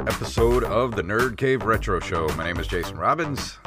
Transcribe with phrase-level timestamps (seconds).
[0.00, 2.26] Another episode of the Nerd Cave Retro Show.
[2.36, 3.58] My name is Jason Robbins.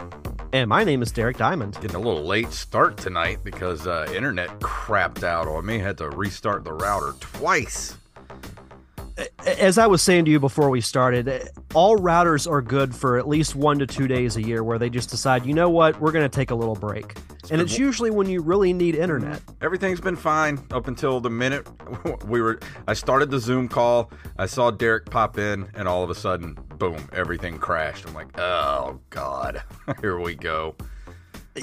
[0.52, 1.78] And my name is Derek Diamond.
[1.82, 5.80] Getting a little late start tonight because uh, internet crapped out on me.
[5.80, 7.98] Had to restart the router twice.
[9.46, 13.28] As I was saying to you before we started, all routers are good for at
[13.28, 16.12] least one to two days a year where they just decide, you know what, we're
[16.12, 17.16] going to take a little break.
[17.52, 19.42] and it's usually when you really need internet.
[19.62, 21.68] Everything's been fine up until the minute
[22.26, 22.60] we were.
[22.88, 24.12] I started the Zoom call.
[24.38, 27.08] I saw Derek pop in, and all of a sudden, boom!
[27.14, 28.08] Everything crashed.
[28.08, 29.62] I'm like, oh god,
[30.02, 30.76] here we go.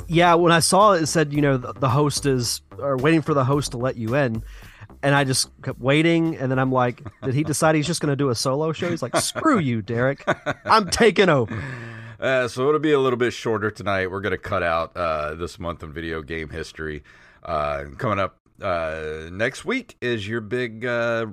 [0.07, 3.23] Yeah, when I saw it, it said, you know, the, the host is, or waiting
[3.23, 4.45] for the host to let you in.
[5.03, 6.37] And I just kept waiting.
[6.37, 8.91] And then I'm like, did he decide he's just going to do a solo show?
[8.91, 10.25] He's like, screw you, Derek.
[10.65, 11.63] I'm taking over.
[12.21, 14.11] Uh, so it'll be a little bit shorter tonight.
[14.11, 17.03] We're gonna cut out uh, this month in video game history.
[17.43, 21.29] Uh, coming up uh, next week is your big, uh,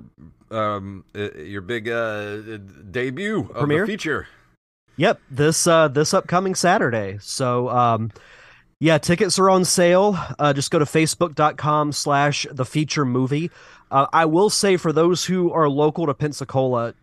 [0.50, 2.56] um, uh, your big uh,
[2.90, 3.86] debut of Premiere?
[3.86, 4.28] feature.
[4.96, 7.18] Yep, this uh this upcoming Saturday.
[7.20, 8.10] So um
[8.80, 10.18] yeah, tickets are on sale.
[10.38, 13.50] Uh just go to facebook.com slash the feature movie.
[13.90, 16.94] Uh, I will say for those who are local to Pensacola,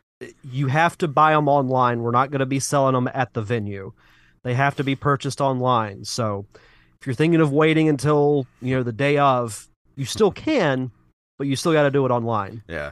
[0.44, 2.02] you have to buy them online.
[2.02, 3.94] We're not going to be selling them at the venue.
[4.44, 6.06] They have to be purchased online.
[6.06, 10.92] So if you're thinking of waiting until, you know, the day of, you still can,
[11.38, 12.64] but you still got to do it online.
[12.68, 12.92] Yeah.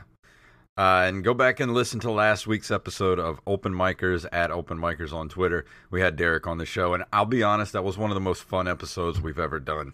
[0.75, 4.79] Uh, and go back and listen to last week's episode of Open Micers at Open
[4.79, 5.65] Micers on Twitter.
[5.91, 8.21] We had Derek on the show, and I'll be honest, that was one of the
[8.21, 9.93] most fun episodes we've ever done.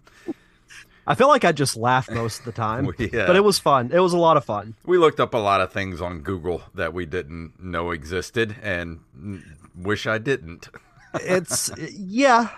[1.06, 3.28] I feel like I just laughed most of the time, Yeah.
[3.28, 3.92] but it was fun.
[3.92, 4.74] It was a lot of fun.
[4.86, 9.02] We looked up a lot of things on Google that we didn't know existed, and
[9.76, 10.70] wish I didn't.
[11.16, 12.52] it's yeah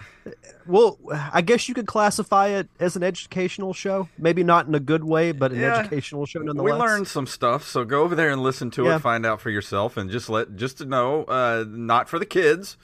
[0.68, 1.00] well
[1.34, 5.04] i guess you could classify it as an educational show maybe not in a good
[5.04, 5.78] way but an Yeah.
[5.80, 6.74] educational show nonetheless.
[6.74, 8.98] We learned some stuff, so go over there and listen to Yeah.
[8.98, 12.26] it, find out for yourself, and just let just to know, uh, not for the
[12.26, 12.78] kids.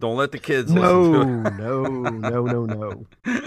[0.00, 1.58] Don't let the kids no listen to it.
[1.58, 3.06] no no no no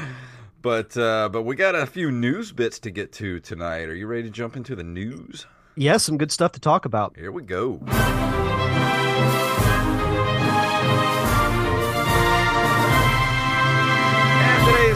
[0.62, 3.90] But uh, but we got a few news bits to get to tonight.
[3.90, 5.47] Are you ready to jump into the news?
[5.75, 7.79] yeah some good stuff to talk about Here we go.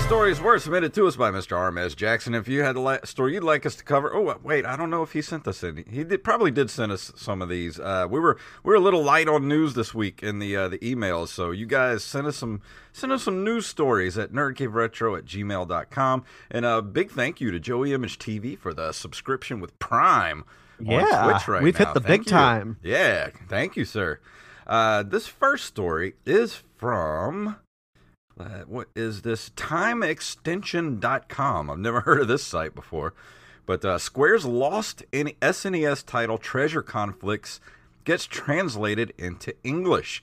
[0.06, 1.58] Stories were submitted to us by Mr.
[1.58, 2.36] RMS Jackson.
[2.36, 4.92] If you had a li- story you'd like us to cover, oh wait, I don't
[4.92, 5.84] know if he sent us any.
[5.90, 7.80] He did probably did send us some of these.
[7.80, 10.68] Uh, we were we were a little light on news this week in the uh,
[10.70, 12.62] the emails, so you guys send us some
[12.94, 16.24] send us some news stories at nerdcaveretro at gmail.com.
[16.52, 20.44] And a big thank you to Joey Image TV for the subscription with Prime.
[20.82, 22.32] on Yeah, Twitch right we've hit the Thank big you.
[22.32, 22.78] time.
[22.84, 24.20] Yeah, thank you, sir.
[24.68, 27.56] Uh, this first story is from
[28.40, 29.50] uh, what is this?
[29.52, 31.70] TimeExtension.com.
[31.70, 33.14] I've never heard of this site before,
[33.66, 37.62] but uh, Square's lost SNES title Treasure Conflicts
[38.04, 40.22] gets translated into English.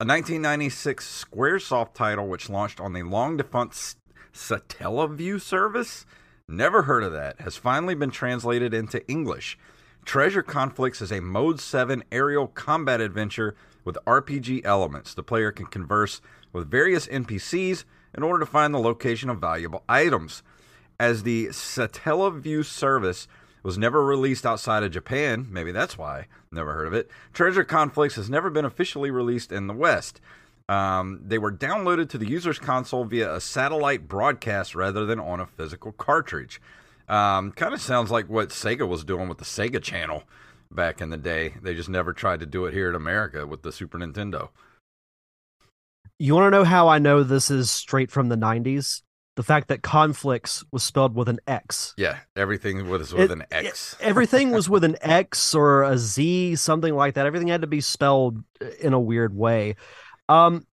[0.00, 3.94] A 1996 SquareSoft title which launched on the long defunct
[4.34, 6.04] Satellaview service.
[6.48, 7.40] Never heard of that.
[7.40, 9.56] Has finally been translated into English.
[10.04, 15.14] Treasure Conflicts is a Mode 7 aerial combat adventure with RPG elements.
[15.14, 16.20] The player can converse
[16.52, 20.42] with various NPCs in order to find the location of valuable items.
[20.98, 23.26] As the Satellaview service
[23.62, 28.16] was never released outside of Japan, maybe that's why, never heard of it, Treasure Conflicts
[28.16, 30.20] has never been officially released in the West.
[30.68, 35.40] Um, they were downloaded to the user's console via a satellite broadcast rather than on
[35.40, 36.60] a physical cartridge.
[37.08, 40.22] Um, kind of sounds like what Sega was doing with the Sega Channel
[40.70, 41.54] back in the day.
[41.60, 44.48] They just never tried to do it here in America with the Super Nintendo.
[46.22, 49.02] You want to know how i know this is straight from the 90s
[49.34, 53.44] the fact that conflicts was spelled with an x Yeah, everything was with It- an
[53.50, 53.96] X.
[54.00, 57.24] everything was with an X or a Z, something like that.
[57.24, 58.44] Everything had to be spelled
[58.78, 59.76] in a weird way.
[60.28, 60.66] Um,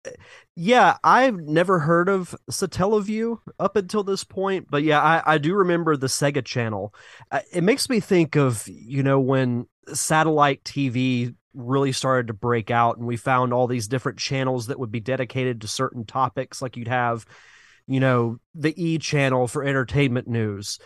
[0.57, 5.53] yeah, I've never heard of Satellaview up until this point, but yeah, I, I do
[5.55, 6.93] remember the Sega Channel.
[7.31, 12.71] Uh, It makes me think of you know when satellite TV really started to break
[12.71, 16.61] out, and we found all these different channels that would be dedicated to certain topics.
[16.61, 17.25] Like you'd have,
[17.87, 20.79] you know, the E channel for entertainment news.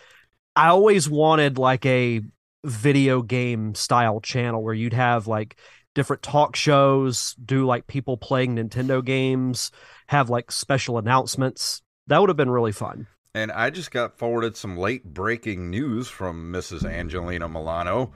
[0.56, 2.22] I always wanted like a
[2.64, 5.58] video game style channel where you'd have like
[5.96, 9.72] different talk shows, do like people playing Nintendo games,
[10.08, 11.82] have like special announcements.
[12.08, 13.08] That would have been really fun.
[13.36, 16.90] And I just got forwarded some late breaking news from Mrs.
[16.90, 18.14] Angelina Milano.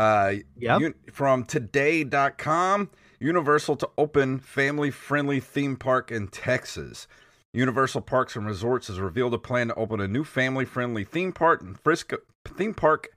[0.00, 0.80] Uh, Yep.
[0.80, 2.88] un- from today.com,
[3.18, 7.06] Universal to open family friendly theme park in Texas.
[7.52, 11.32] Universal Parks and Resorts has revealed a plan to open a new family friendly theme
[11.32, 12.16] park in Frisco
[12.46, 13.08] theme park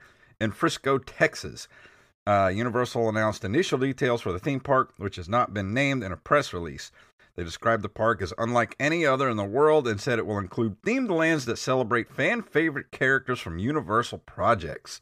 [0.41, 1.69] in Frisco, Texas.
[2.27, 6.11] Uh, Universal announced initial details for the theme park, which has not been named in
[6.11, 6.91] a press release.
[7.35, 10.37] They described the park as unlike any other in the world and said it will
[10.37, 14.99] include themed lands that celebrate fan favorite characters from Universal projects.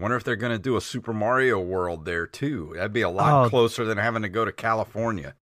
[0.00, 2.72] I wonder if they're going to do a Super Mario World there too.
[2.74, 3.48] That'd be a lot Oh.
[3.50, 5.34] closer than having to go to California.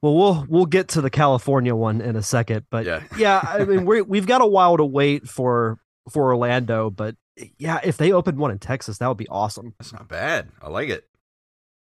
[0.00, 3.02] Well, we'll we'll get to the California one in a second, but Yeah.
[3.18, 5.78] yeah, I mean we we've got a while to wait for
[6.10, 7.16] for Orlando, but
[7.58, 9.74] yeah, if they opened one in Texas, that would be awesome.
[9.78, 10.48] That's not bad.
[10.62, 11.06] I like it.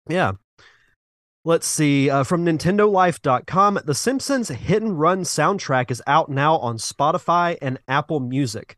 [0.09, 0.33] Yeah.
[1.45, 2.09] Let's see.
[2.11, 7.79] Uh, from NintendoLife.com, The Simpsons Hit and Run soundtrack is out now on Spotify and
[7.89, 8.77] Apple Music.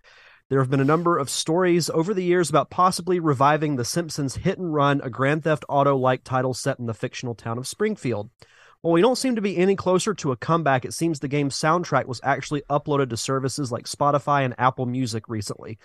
[0.50, 4.34] There have been a number of stories over the years about possibly reviving The Simpsons
[4.34, 7.68] Hit and Run, a Grand Theft Auto like title set in the fictional town of
[7.68, 8.30] Springfield.
[8.80, 11.54] While we don't seem to be any closer to a comeback, it seems the game's
[11.54, 15.78] soundtrack was actually uploaded to services like Spotify and Apple Music recently.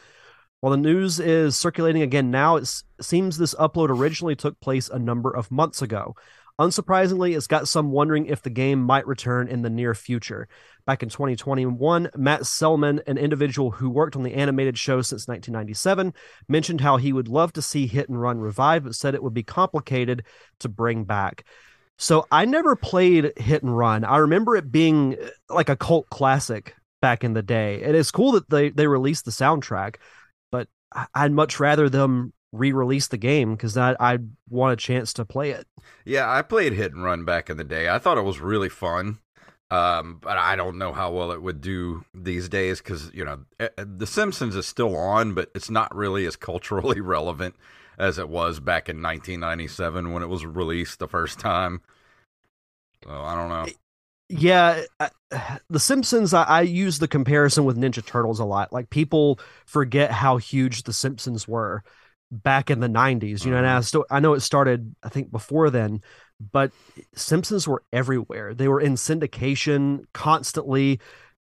[0.61, 2.67] While the news is circulating again now, it
[2.99, 6.15] seems this upload originally took place a number of months ago.
[6.59, 10.47] Unsurprisingly, it's got some wondering if the game might return in the near future.
[10.85, 16.13] Back in 2021, Matt Selman, an individual who worked on the animated show since 1997,
[16.47, 19.33] mentioned how he would love to see Hit and Run revive, but said it would
[19.33, 20.23] be complicated
[20.59, 21.43] to bring back.
[21.97, 24.05] So I never played Hit and Run.
[24.05, 27.81] I remember it being uh, like a cult classic back in the day.
[27.81, 29.95] It is cool that they they released the soundtrack,
[30.51, 30.67] but
[31.13, 34.19] I'd much rather them re-release the game because I I
[34.49, 35.67] want a chance to play it.
[36.05, 37.89] Yeah, I played Hit and Run back in the day.
[37.89, 39.19] I thought it was really fun.
[39.71, 43.45] Um, but I don't know how well it would do these days because you know
[43.59, 47.55] eh, eh, The Simpsons is still on, but it's not really as culturally relevant
[47.97, 51.81] as it was back in 1997 when it was released the first time.
[53.03, 53.65] So I don't know.
[54.29, 55.09] Yeah, I,
[55.69, 56.33] The Simpsons.
[56.33, 58.71] I, I use the comparison with Ninja Turtles a lot.
[58.71, 61.83] Like people forget how huge The Simpsons were
[62.31, 63.45] back in the '90s.
[63.45, 66.01] You know, and I still I know it started I think before then,
[66.51, 66.71] but
[67.15, 68.53] Simpsons were everywhere.
[68.53, 70.99] They were in syndication constantly.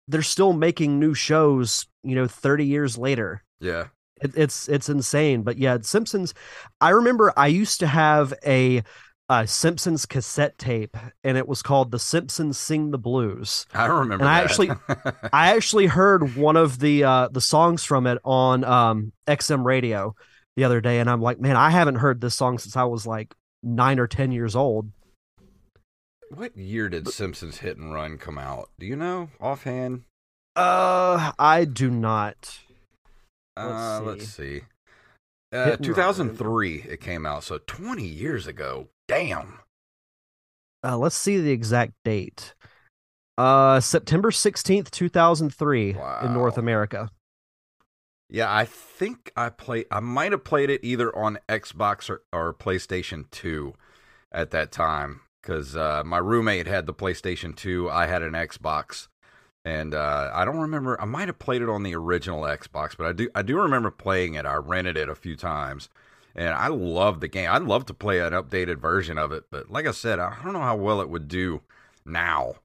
[0.07, 1.85] They're still making new shows.
[2.03, 3.43] You know, 30 years later.
[3.59, 3.87] Yeah,
[4.21, 5.43] It, it's it's insane.
[5.43, 6.33] But yeah, Simpsons.
[6.81, 8.81] I remember I used to have a,
[9.29, 14.17] uh Simpsons cassette tape, and it was called "The Simpsons Sing the Blues." I remember.
[14.17, 14.21] That.
[14.23, 14.43] And I that.
[14.43, 19.63] actually- I actually heard one of the uh, the songs from it on um, XM
[19.63, 20.15] radio
[20.56, 23.07] the other day, and I'm like, man, I haven't heard this song since I was
[23.07, 24.92] like nine or ten years old.
[26.30, 28.69] what year did Simpsons Hit and Run come out?
[28.80, 30.03] Do you know offhand?
[30.56, 32.59] Uh, I do not.
[33.57, 34.06] Let's uh, see.
[34.06, 34.62] let's see.
[35.53, 35.77] Uh, and Run.
[35.81, 38.88] 2003 it came out, so 20 years ago.
[39.07, 39.59] Damn.
[40.83, 42.53] Uh, let's see the exact date.
[43.38, 47.10] Uh, September sixteenth, two thousand three, in North America.
[48.33, 49.83] Yeah, I think I play.
[49.91, 53.73] I might have played it either on Xbox or, or PlayStation 2
[54.31, 57.89] at that time because uh, my roommate had the PlayStation 2.
[57.89, 59.09] I had an Xbox,
[59.65, 61.00] and uh, I don't remember.
[61.01, 63.29] I might have played it on the original Xbox, but I do.
[63.35, 64.45] I do remember playing it.
[64.45, 65.89] I rented it a few times,
[66.33, 67.50] and I love the game.
[67.51, 70.53] I'd love to play an updated version of it, but like I said, I don't
[70.53, 71.63] know how well it would do
[72.05, 72.55] now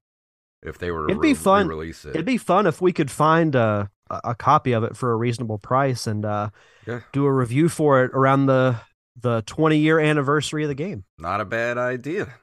[0.63, 1.67] if they were to It'd be re- fun.
[1.67, 2.11] release it.
[2.11, 5.15] It'd be fun if we could find a a a copy of it for a
[5.15, 6.49] reasonable price and uh,
[6.85, 7.01] Yeah.
[7.13, 8.77] do a review for it around the
[9.19, 11.03] the twenty year anniversary of the game.
[11.17, 12.35] Not a bad idea.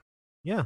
[0.42, 0.64] Yeah.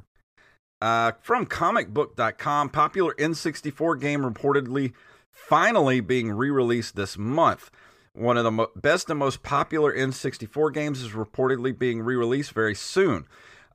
[0.81, 4.93] Uh, from comicbook.com, popular N64 game reportedly
[5.33, 7.71] finally being re released this month.
[8.15, 12.53] One of the mo- best and most popular N64 games is reportedly being re released
[12.53, 13.27] very soon,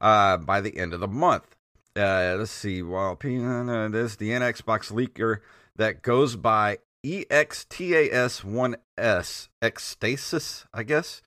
[0.01, 1.55] uh, by the end of the month.
[1.95, 2.81] Uh, let's see.
[2.81, 5.37] While P- uh, this the NXbox leaker
[5.75, 11.22] that goes by EXTAS1S Extasis, I guess,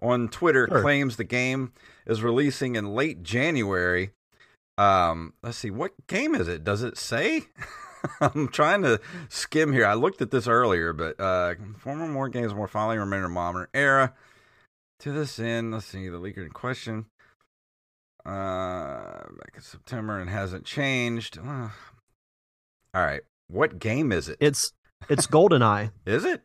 [0.00, 0.82] on Twitter Sure.
[0.82, 1.72] claims the game
[2.06, 4.10] is releasing in late January.
[4.78, 6.64] Um, let's see, what game is it?
[6.64, 7.42] Does it say?
[8.20, 9.86] I'm trying to skim here.
[9.86, 14.14] I looked at this earlier, but uh, former more games more finally remember modern era.
[15.00, 17.06] To this end, let's see the leaker in question.
[18.24, 21.38] Uh, back in September and hasn't changed.
[21.38, 21.68] Uh,
[22.94, 23.22] All right.
[23.48, 24.38] What game is it?
[24.40, 24.72] It's
[25.08, 25.90] it's GoldenEye.
[26.06, 26.42] Is it?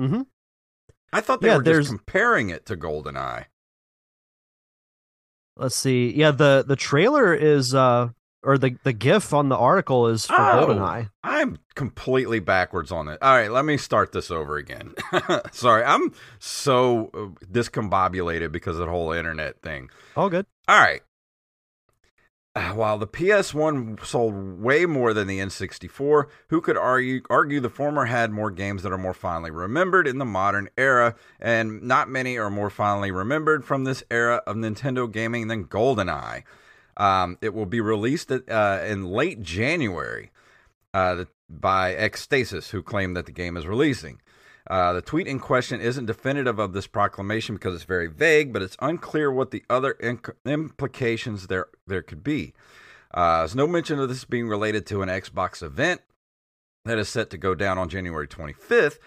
[0.00, 0.22] Mm-hmm.
[1.12, 3.46] I thought they Yeah, were there's- just comparing it to GoldenEye.
[5.56, 6.12] Let's see.
[6.14, 8.10] Yeah, the the trailer is uh
[8.42, 10.66] or the the GIF on the article is for Oh.
[10.66, 11.10] GoldenEye.
[11.22, 13.18] I'm completely backwards on it.
[13.22, 14.94] All right, let me start this over again.
[15.52, 19.88] Sorry, I'm so uh, discombobulated because of the whole internet thing.
[20.14, 20.44] All good.
[20.68, 21.00] All right.
[22.74, 28.06] While the PS1 sold way more than the N64, who could argue argue the former
[28.06, 32.38] had more games that are more fondly remembered in the modern era, and not many
[32.38, 36.44] are more fondly remembered from this era of Nintendo gaming than GoldenEye.
[36.96, 40.30] Um, it will be released at, uh, in late January
[40.94, 44.22] uh, by Xstasis, who claim that the game is releasing.
[44.68, 48.62] Uh, the tweet in question isn't definitive of this proclamation because it's very vague, but
[48.62, 52.52] it's unclear what the other inc- implications there there could be.
[53.14, 56.00] Uh, there's no mention of this being related to an Xbox event
[56.84, 58.98] that is set to go down on January 25th.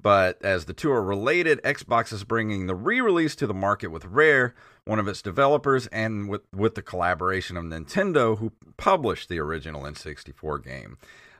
[0.00, 4.04] But as the two are related, Xbox is bringing the re-release to the market with
[4.04, 9.40] Rare, one of its developers, and with with the collaboration of Nintendo, who published the
[9.40, 10.98] original N64 game.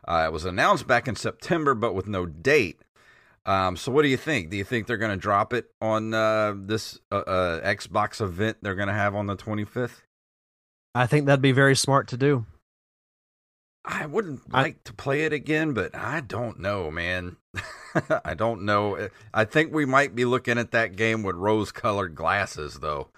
[0.08, 2.80] Uh, it was announced back in September, but with no date.
[3.48, 4.50] Um, so, what do you think?
[4.50, 8.58] Do you think they're going to drop it on uh, this uh, uh, Xbox event
[8.60, 10.02] they're going to have on the 25th?
[10.94, 12.44] I think that'd be very smart to do.
[13.86, 17.38] I wouldn't I- like to play it again, but I don't know, man.
[18.24, 19.08] I don't know.
[19.32, 23.08] I think we might be looking at that game with rose-colored glasses, though.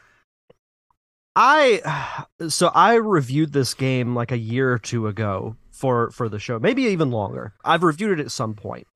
[1.34, 6.38] I so I reviewed this game like a year or two ago for for the
[6.38, 7.52] show, maybe even longer.
[7.64, 8.86] I've reviewed it at some point.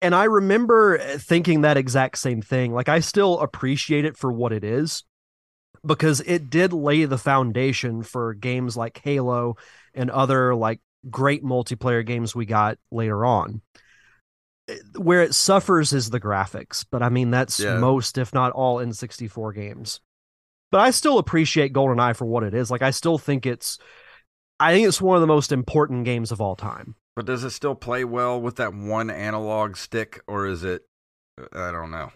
[0.00, 2.72] And I remember uh, thinking that exact same thing.
[2.72, 5.04] Like I still appreciate it for what it is
[5.84, 9.56] because it did lay the foundation for games like Halo
[9.94, 13.62] and other like great multiplayer games we got later on.
[14.70, 17.78] Uh, where it suffers is the graphics, but I mean that's Yeah.
[17.78, 20.00] most if not all N64 games
[20.70, 22.70] but I still appreciate GoldenEye for what it is.
[22.70, 23.78] Like I still think it's
[24.60, 26.94] I think it's one of the most important games of all time.
[27.18, 30.82] But does it still play well with that one analog stick, or is it?
[31.36, 32.12] Uh, I don't know.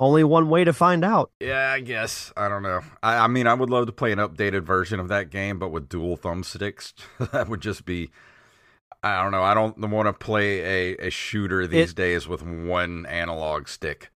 [0.00, 1.30] Only one way to find out.
[1.40, 2.32] Yeah, I guess.
[2.38, 2.80] I don't know.
[3.02, 5.68] I, I mean, I would love to play an updated version of that game, but
[5.68, 6.94] with dual thumbsticks.
[7.32, 8.08] that would just be.
[9.02, 9.42] I don't know.
[9.42, 14.10] I don't want to play a, a shooter these It- days with one analog stick.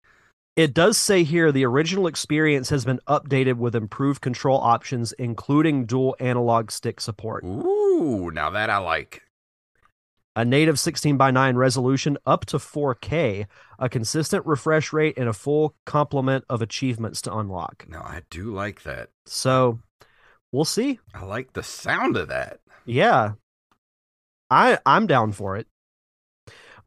[0.58, 5.86] It does say here the original experience has been updated with improved control options including
[5.86, 7.44] dual analog stick support.
[7.44, 9.22] Ooh, now that I like.
[10.34, 13.46] A native 16 by 9 resolution up to 4K,
[13.78, 17.86] a consistent refresh rate and a full complement of achievements to unlock.
[17.88, 19.10] Now I do like that.
[19.26, 19.78] So,
[20.50, 20.98] we'll see.
[21.14, 22.58] I like the sound of that.
[22.84, 23.34] Yeah.
[24.50, 25.68] I I'm down for it.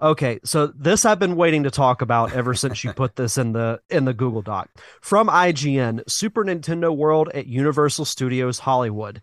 [0.01, 3.53] Okay, so this I've been waiting to talk about ever since you put this in
[3.53, 4.67] the in the Google Doc.
[4.99, 9.21] From IGN, Super Nintendo World at Universal Studios Hollywood.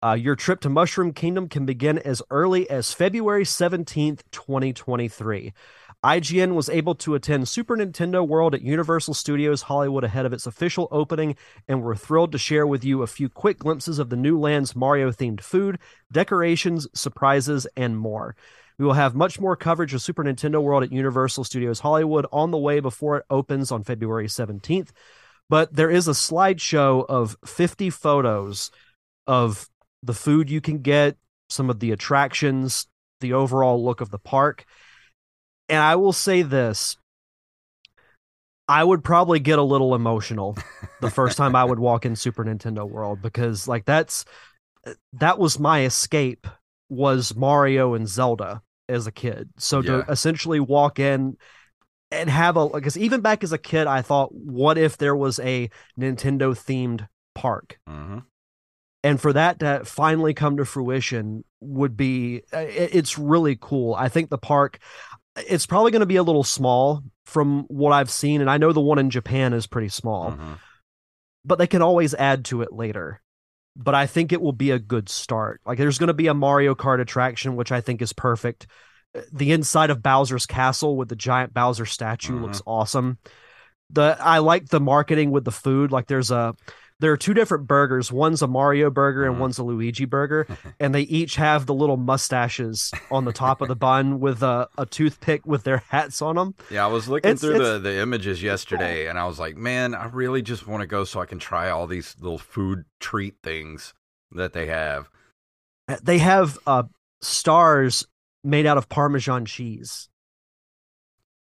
[0.00, 5.52] Uh, your trip to Mushroom Kingdom can begin as early as February 17th, 2023.
[6.04, 10.46] IGN was able to attend Super Nintendo World at Universal Studios Hollywood ahead of its
[10.46, 11.36] official opening,
[11.68, 14.74] and we're thrilled to share with you a few quick glimpses of the new land's
[14.74, 15.78] Mario themed food,
[16.12, 18.36] decorations, surprises, and more.
[18.78, 22.50] We will have much more coverage of Super Nintendo World at Universal Studios Hollywood on
[22.50, 24.90] the way before it opens on February 17th.
[25.48, 28.70] But there is a slideshow of 50 photos
[29.26, 29.68] of
[30.02, 31.16] the food you can get,
[31.48, 32.86] some of the attractions,
[33.20, 34.64] the overall look of the park.
[35.68, 36.96] And I will say this
[38.68, 40.56] I would probably get a little emotional
[41.00, 44.24] the first time I would walk in Super Nintendo World because like that's
[45.14, 46.46] that was my escape
[46.92, 49.48] was Mario and Zelda as a kid.
[49.58, 51.36] So to essentially walk in
[52.10, 55.38] and have a because even back as a kid I thought what if there was
[55.40, 57.78] a Nintendo themed park?
[57.88, 58.18] Hmm
[59.04, 63.94] and for that to finally come to fruition would be uh, it- it's really cool.
[63.94, 64.78] I think the park
[65.36, 68.70] it's probably going to be a little small from what i've seen and i know
[68.72, 70.32] the one in japan is pretty small.
[70.32, 70.52] Hmm
[71.44, 73.21] but they can always add to it later
[73.76, 75.60] but i think it will be a good start.
[75.64, 78.66] Like there's going to be a mario kart attraction which i think is perfect.
[79.32, 82.42] The inside of bowser's castle with the giant bowser statue Mhm.
[82.42, 83.18] looks awesome.
[83.90, 85.92] The i like the marketing with the food.
[85.92, 86.54] Like there's a
[87.02, 89.40] there are two different burgers one's a mario burger and Mhm.
[89.40, 90.46] one's a luigi burger
[90.80, 94.66] and they each have the little mustaches on the top of the bun with a,
[94.78, 97.78] a toothpick with their hats on them Yeah, I was looking It's- through it's- the,
[97.80, 101.20] the images yesterday, and I was like, man, I really just want to go so
[101.20, 103.92] I can try all these little food treat things
[104.30, 105.10] that they have.
[106.02, 106.84] They have uh,
[107.20, 108.06] stars
[108.44, 110.08] made out of Parmesan cheese.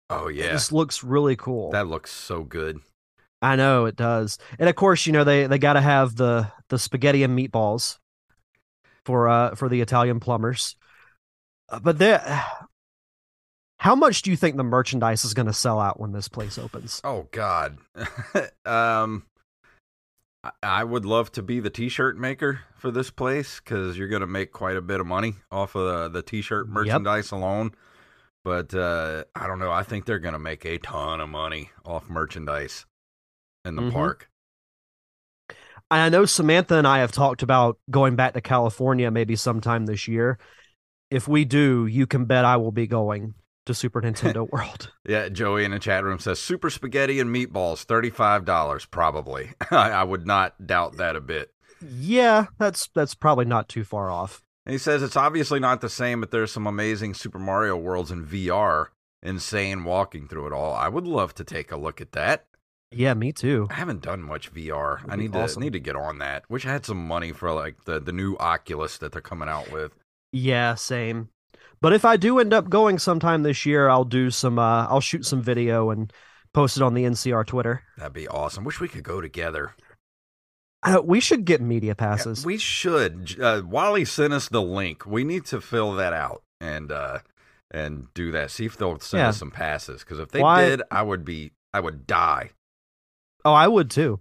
[0.10, 1.72] Oh yeah, This looks really cool.
[1.72, 2.80] that looks so good.
[3.42, 6.52] I know it does, and of course, you know they they got to have the
[6.70, 8.00] the spaghetti and meatballs
[9.06, 10.76] for uh for the Italian plumbers.
[11.70, 12.46] Uh, but there,
[13.80, 16.58] how much do you think the merchandise is going to sell out when this place
[16.58, 17.00] opens?
[17.04, 17.78] Oh God,
[18.66, 19.24] um,
[20.44, 24.26] I, I would love to be the T-shirt maker for this place because you're gonna
[24.26, 27.74] make quite a bit of money off of the, the T-shirt merchandise alone.
[28.44, 29.72] But uh, I don't know.
[29.72, 32.87] I think they're gonna make a ton of money off merchandise
[33.68, 33.94] in the Mhm.
[33.94, 34.30] park.
[35.90, 39.86] And I know Samantha and I have talked about going back to California maybe sometime
[39.86, 40.38] this year.
[41.10, 44.92] If we do, you can bet I will be going to Super Nintendo World.
[45.06, 49.52] Yeah, Joey in the chat room says super spaghetti and meatballs, thirty-five dollars, probably.
[49.72, 51.52] I, I would not doubt that a bit.
[51.82, 54.42] Yeah, that's that's probably not too far off.
[54.66, 58.12] And he says it's obviously not the same, but there's some amazing Super Mario worlds
[58.12, 58.88] in VR.
[59.24, 60.74] Insane walking through it all.
[60.74, 62.47] I would love to take a look at that.
[62.92, 63.68] Yeah, me too.
[63.70, 64.98] I haven't done much VR.
[65.02, 65.62] That'd I need awesome.
[65.62, 66.50] to need to get on that.
[66.50, 69.72] Wish I had some money for like the the new Oculus that they're coming out
[69.72, 69.94] with.
[70.32, 71.30] Yeah, same.
[71.82, 75.02] But if I do end up going sometime this year, I'll do some uh I'll
[75.02, 76.12] shoot some video and
[76.54, 77.84] post it on the NCR Twitter.
[77.98, 78.64] That'd be awesome.
[78.64, 79.74] Wish we could go together.
[80.84, 82.46] Uh, we should get media Yeah, passes.
[82.46, 83.36] we should.
[83.42, 85.06] Uh, Wally sent us the link.
[85.06, 87.20] We need to fill that out and uh
[87.70, 88.50] and do that.
[88.52, 89.30] See if they'll send Yeah.
[89.30, 90.02] us some passes.
[90.06, 92.52] Because if they Why- did, I would be I would die.
[93.48, 94.20] Oh, I would too.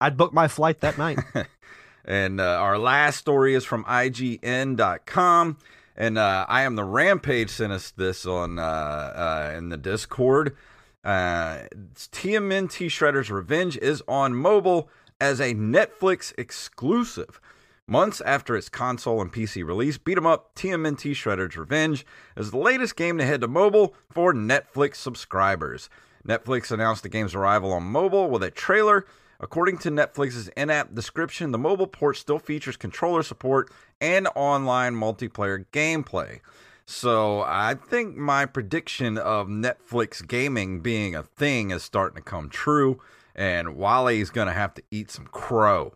[0.00, 1.18] I'd book my flight that night.
[2.04, 5.56] and uh, our last story is from IGN.com.
[5.96, 10.54] And uh, I am the Rampage sent us this on uh, uh, in the Discord.
[11.02, 11.60] Uh,
[11.94, 17.40] TMNT Shredder's Revenge is on mobile as a Netflix exclusive.
[17.88, 22.04] Months after its console and PC release, Beat 'em Up TMNT Shredder's Revenge
[22.36, 25.88] is the latest game to head to mobile for Netflix subscribers.
[26.26, 29.06] Netflix announced the game's arrival on mobile with a trailer.
[29.38, 34.94] According to Netflix's in app description, the mobile port still features controller support and online
[34.94, 36.40] multiplayer gameplay.
[36.86, 42.48] So I think my prediction of Netflix gaming being a thing is starting to come
[42.48, 43.00] true,
[43.34, 45.94] and Wally's going to have to eat some crow.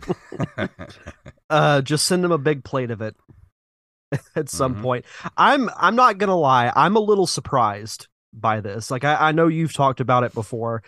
[1.50, 3.16] uh just send him a big plate of it
[4.36, 4.82] at some Mhm.
[4.82, 5.04] point.
[5.36, 8.08] I'm I'm not gonna lie, I'm a little surprised
[8.40, 8.90] by this.
[8.90, 10.82] Like I, I know you've talked about it before.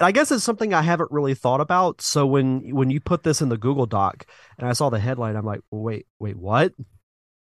[0.00, 2.00] And I guess it's something I haven't really thought about.
[2.02, 4.26] So when when you put this in the Google Doc
[4.58, 6.72] and I saw the headline, I'm like, wait, wait, what?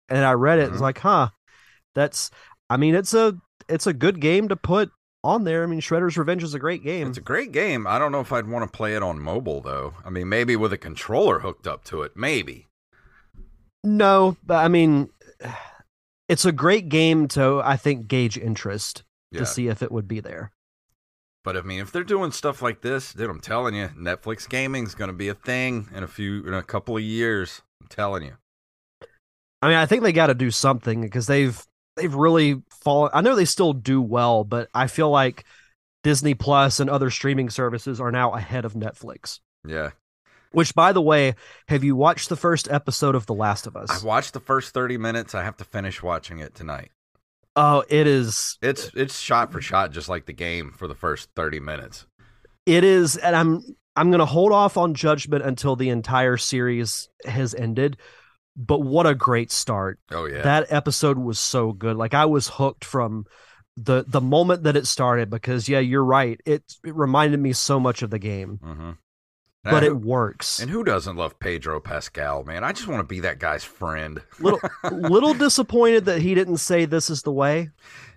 [0.09, 0.81] And I read it, it's Mhm.
[0.81, 1.29] like, huh,
[1.95, 2.31] that's
[2.71, 3.37] I mean, it's a
[3.69, 4.91] it's a good game to put
[5.25, 5.65] on there.
[5.65, 7.09] I mean, Shredder's Revenge is a great game.
[7.09, 7.87] It's a great game.
[7.87, 9.95] I don't know if I'd want to play it on mobile though.
[10.05, 12.69] I mean, maybe with a controller hooked up to it, maybe.
[13.85, 15.11] No, but I mean,
[16.29, 19.41] it's a great game to I think gauge interest Yeah.
[19.41, 20.53] to see if it would be there.
[21.45, 24.95] But I mean, if they're doing stuff like this, dude, I'm telling you, Netflix gaming's
[24.95, 27.63] going to be a thing in a few in a couple of years.
[27.81, 28.35] I'm telling you.
[29.63, 31.65] I mean, I think they got to do something because they've
[31.97, 33.11] they've really fallen.
[33.15, 35.45] I know they still do well, but I feel like
[36.03, 39.41] Disney Plus and other streaming services are now ahead of Netflix.
[39.67, 39.91] Yeah.
[40.53, 41.35] Which, by the way,
[41.69, 44.03] have you watched the first episode of The Last of Us?
[44.03, 45.35] I watched the first 30 minutes.
[45.35, 46.91] I have to finish watching it tonight.
[47.57, 51.31] Oh, it is It's it's shot for shot just like the game for the first
[51.35, 52.07] 30 minutes.
[52.67, 53.63] it is, and I'm
[53.97, 57.97] I'm gonna hold off on judgment until the entire series has ended.
[58.59, 59.99] But what a great start!
[60.11, 60.43] Oh yeah.
[60.43, 63.27] that episode was so good like i was hooked from
[63.77, 67.79] the the moment that it started because yeah you're right it, it reminded me so
[67.79, 68.91] much of the game mm-hmm.
[69.71, 72.65] But it works And who doesn't love Pedro Pascal, man?
[72.65, 74.23] I just want to be that guy's friend.
[74.41, 74.61] little
[74.93, 77.71] little disappointed that he didn't say this is the way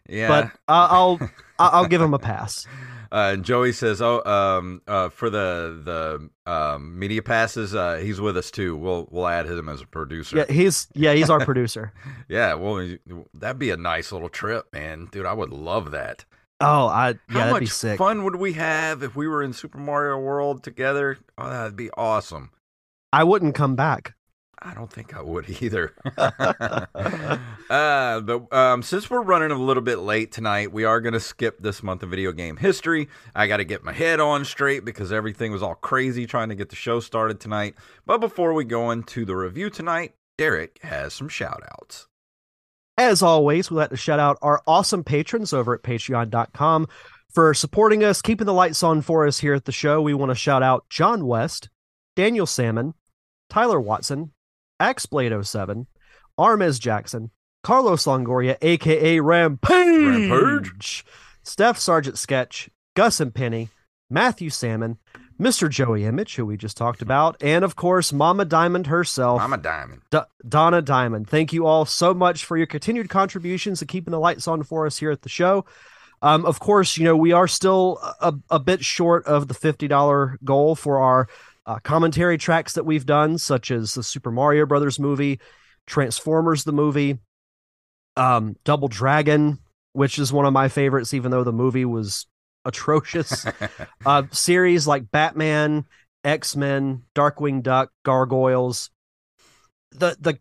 [0.07, 0.27] Yeah.
[0.27, 1.19] but i'll
[1.59, 2.65] i'll give him a pass
[3.11, 8.21] Uh, and Joey says, "Oh, um, uh, for the the um, media passes, uh, he's
[8.21, 8.75] with us too.
[8.77, 10.37] We'll we'll add him as a producer.
[10.37, 11.91] yeah he's yeah he's our producer
[12.27, 12.87] Yeah, well,
[13.33, 15.25] that'd be a nice little trip, man, dude.
[15.25, 16.23] I would love that.
[16.61, 19.43] Oh i yeah How that'd much be sick fun would we have if we were
[19.43, 21.17] in Super Mario World together?
[21.37, 22.51] Oh, that'd be awesome.
[23.13, 24.15] i wouldn't come back
[24.61, 25.93] I don't think I would either.
[26.17, 31.19] uh, but um, since we're running a little bit late tonight, we are going to
[31.19, 33.07] skip this month of video game history.
[33.33, 36.55] I got to get my head on straight because everything was all crazy trying to
[36.55, 37.75] get the show started tonight.
[38.05, 42.08] But before we go into the review tonight, Derek has some shout outs.
[42.99, 46.89] As always, we'd like to shout out our awesome patrons over at patreon.com
[47.29, 50.01] for supporting us, keeping the lights on for us here at the show.
[50.01, 51.69] We want to shout out John West,
[52.17, 52.95] Daniel Salmon,
[53.49, 54.33] Tyler Watson,
[54.81, 55.85] Axblade07,
[56.37, 57.31] Armez Jackson,
[57.63, 61.05] Carlos Longoria, aka Rampage, Rampage.
[61.41, 63.69] Steph Sargent Sketch, Gus and Penny,
[64.09, 64.97] Matthew Salmon,
[65.39, 65.69] Mr.
[65.69, 70.01] Joey Image, who we just talked about, and of course, Mama Diamond herself, I'm diamond.
[70.11, 71.29] D- Donna Diamond.
[71.29, 74.85] Thank you all so much for your continued contributions and keeping the lights on for
[74.85, 75.65] us here at the show.
[76.21, 80.37] Um, of course, you know, we are still a, a bit short of the $50
[80.43, 81.29] goal for our
[81.65, 85.39] uh, commentary tracks that we've done, such as the Super Mario Brothers movie,
[85.87, 87.17] Transformers the movie,
[88.17, 89.59] um, Double Dragon,
[89.93, 92.25] which is one of my favorites, even though the movie was
[92.65, 93.45] atrocious.
[94.05, 95.85] uh, series like Batman,
[96.23, 98.89] X Men, Darkwing Duck, Gargoyles.
[99.91, 100.39] The the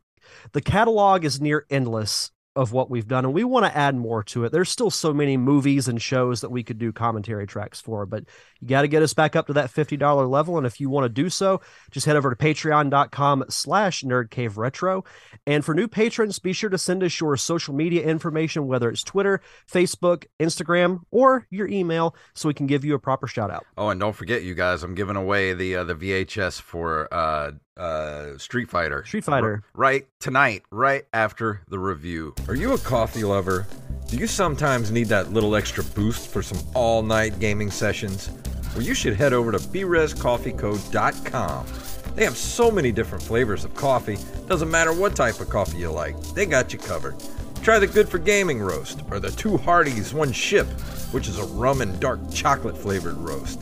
[0.52, 4.24] the catalog is near endless of what we've done, and we want to add more
[4.24, 4.50] to it.
[4.50, 8.24] There's still so many movies and shows that we could do commentary tracks for, but
[8.60, 10.58] you got to get us back up to that $50 level.
[10.58, 11.60] And if you want to do so,
[11.92, 15.06] just head over to patreon.com slash nerdcaveretro.
[15.46, 19.04] And for new patrons, be sure to send us your social media information, whether it's
[19.04, 19.40] Twitter,
[19.72, 23.66] Facebook, Instagram, or your email, so we can give you a proper shout out.
[23.76, 27.52] Oh, and don't forget, you guys, I'm giving away the uh, the VHS for uh,
[27.78, 29.04] uh, Street Fighter.
[29.04, 29.52] Street Fighter.
[29.52, 32.34] R- right tonight, right after the review.
[32.48, 33.66] Are you a coffee lover?
[34.08, 38.30] Do you sometimes need that little extra boost for some all night gaming sessions?
[38.74, 41.66] Well, you should head over to BResCoffeeCo.com.
[42.14, 45.90] They have so many different flavors of coffee, doesn't matter what type of coffee you
[45.90, 47.14] like, they got you covered.
[47.62, 50.66] Try the Good for Gaming roast, or the Two Hardies One Ship,
[51.12, 53.60] which is a rum and dark chocolate flavored roast.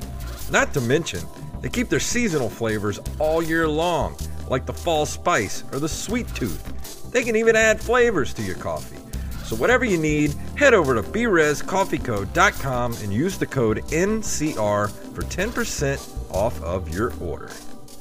[0.51, 1.21] Not to mention,
[1.61, 4.17] they keep their seasonal flavors all year long,
[4.49, 7.11] like the fall spice or the sweet tooth.
[7.13, 8.99] They can even add flavors to your coffee.
[9.45, 16.35] So whatever you need, head over to BResCoffeeCo.com and use the code NCR for 10%
[16.35, 17.51] off of your order.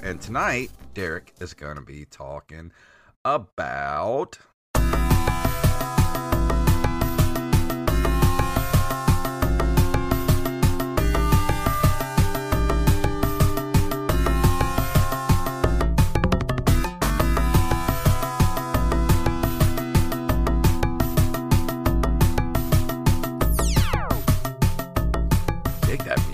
[0.01, 2.71] And tonight, Derek is going to be talking
[3.23, 4.39] about.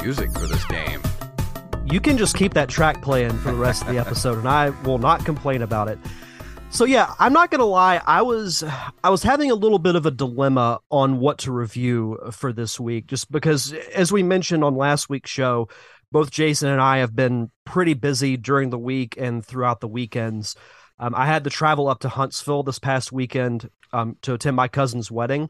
[0.02, 1.02] Music for this game.
[1.86, 4.70] you can just keep that track playing for the rest of the episode and I
[4.84, 6.00] will not complain about it.
[6.70, 8.64] So yeah, I'm not to lie, I was
[9.04, 12.80] I was having a little bit of a dilemma on what to review for this
[12.80, 15.68] week just because as we mentioned on last week's show,
[16.12, 20.56] both Jason and I have been pretty busy during the week and throughout the weekends.
[20.98, 24.68] Um, I had to travel up to Huntsville this past weekend um, to attend my
[24.68, 25.50] cousin's wedding.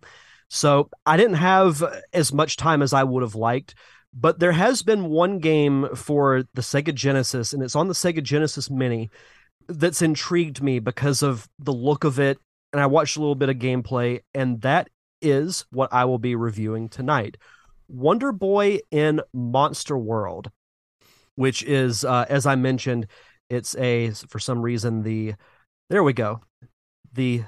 [0.49, 1.83] So I didn't have
[2.13, 3.75] as much time as I would have liked
[4.13, 8.21] but there has been one game for the Sega Genesis, and it's on the Sega
[8.21, 9.09] Genesis Mini
[9.67, 12.37] that's intrigued me because of the look of it.
[12.73, 14.89] And I watched a little bit of gameplay, and that
[15.21, 17.37] is what I will be reviewing tonight
[17.87, 20.49] Wonder Boy in Monster World,
[21.35, 23.07] which is, uh, as I mentioned,
[23.49, 25.35] it's a, for some reason, the,
[25.89, 26.41] there we go.
[27.13, 27.43] The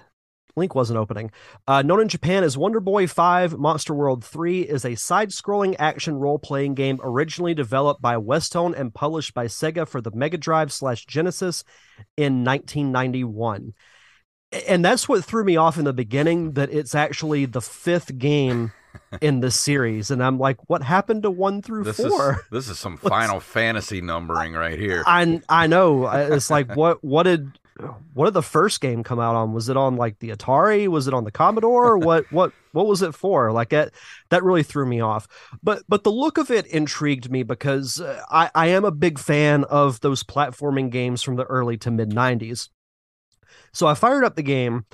[0.55, 1.31] link wasn't opening.
[1.67, 5.75] Uh, known in Japan as Wonder Boy 5, Monster World 3 is a side scrolling
[5.79, 10.37] action role playing game originally developed by Westone and published by Sega for the Mega
[10.37, 11.63] Drive slash Genesis
[12.17, 13.73] in 1991.
[14.67, 18.71] And that's what threw me off in the beginning that it's actually the fifth game
[19.21, 20.11] in the series.
[20.11, 22.33] And I'm like, what happened to one through This four?
[22.33, 25.03] is this is some Final Fantasy numbering right here.
[25.07, 26.07] I I know.
[26.07, 27.57] It's like what what did
[28.13, 29.53] what did the first game come out on?
[29.53, 30.87] Was it on like the Atari?
[30.87, 31.97] Was it on the Commodore?
[31.97, 33.51] what what what was it for?
[33.51, 33.93] Like that
[34.29, 35.27] that really threw me off.
[35.61, 39.19] But but the look of it intrigued me because uh, I I am a big
[39.19, 42.69] fan of those platforming games from the early to mid 90s.
[43.73, 44.85] So I fired up the game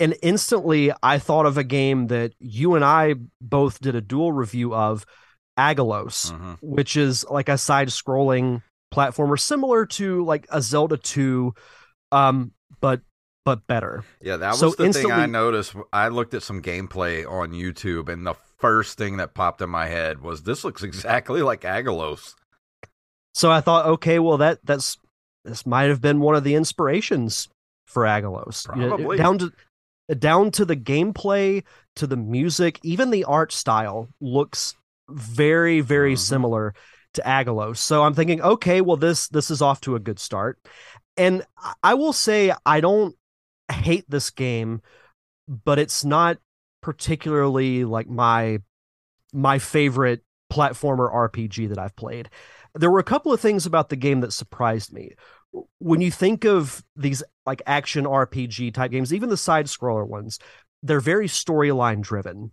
[0.00, 4.32] and instantly I thought of a game that you and I both did a dual
[4.32, 5.04] review of
[5.58, 6.58] Aggelos Mhm.
[6.60, 8.62] which is like a side scrolling
[8.94, 11.52] platformer similar to like a Zelda 2
[12.12, 13.00] um but
[13.44, 14.04] but better.
[14.20, 15.74] Yeah, that was So the thing I noticed.
[15.92, 19.86] I looked at some gameplay on YouTube, and the first thing that popped in my
[19.86, 22.34] head was this looks exactly like Aggelos.
[23.34, 24.98] So I thought okay, well that that's
[25.44, 27.48] this might have been one of the inspirations
[27.86, 28.66] for Aggelos.
[28.76, 29.16] You know, Probably.
[29.16, 29.52] down to
[30.18, 31.64] down to the gameplay,
[31.96, 34.74] to the music, even the art style looks
[35.08, 36.18] very very Mhm.
[36.18, 36.74] similar
[37.14, 37.78] to Aggelos.
[37.78, 40.58] So I'm thinking okay, well this this is off to a good start.
[41.18, 41.44] And
[41.82, 43.16] I- will say I don't
[43.70, 44.80] hate this game,
[45.48, 46.38] but it's not
[46.80, 48.60] particularly like my
[49.32, 52.30] my favorite platformer RPG that I've played.
[52.74, 55.12] There were a couple of things about the game that surprised me.
[55.78, 60.38] when you think of these like action RPG type games, even the side scroller ones,
[60.82, 62.52] they're very storyline driven.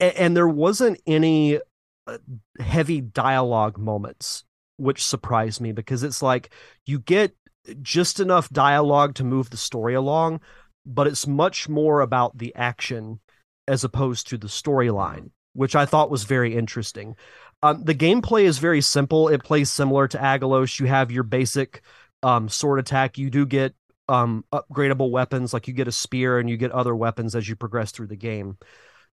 [0.00, 1.58] And, and there wasn't any
[2.06, 2.18] uh,
[2.60, 4.44] heavy dialogue moments,
[4.76, 6.50] which surprised me because it's like
[6.86, 7.34] you get
[7.82, 10.40] just enough dialogue to move the story along,
[10.86, 13.20] but it's much more about the action
[13.66, 17.16] as opposed to the storyline, which I thought was very interesting.
[17.62, 19.28] Um, the gameplay is very simple.
[19.28, 20.78] It plays similar to Aggelos.
[20.78, 21.82] You have your basic
[22.22, 23.18] um, sword attack.
[23.18, 23.74] You do get
[24.08, 27.56] um, upgradable weapons, like you get a spear and you get other weapons as you
[27.56, 28.56] progress through the game.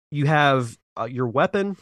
[0.09, 1.77] You have uh, your weapon.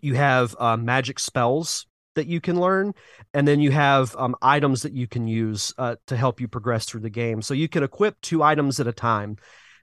[0.00, 2.92] You have uh, magic spells that you can learn,
[3.34, 6.84] and then you have um, items that you can use uh, to help you progress
[6.84, 7.42] through the game.
[7.42, 9.36] So you can equip two items at a time.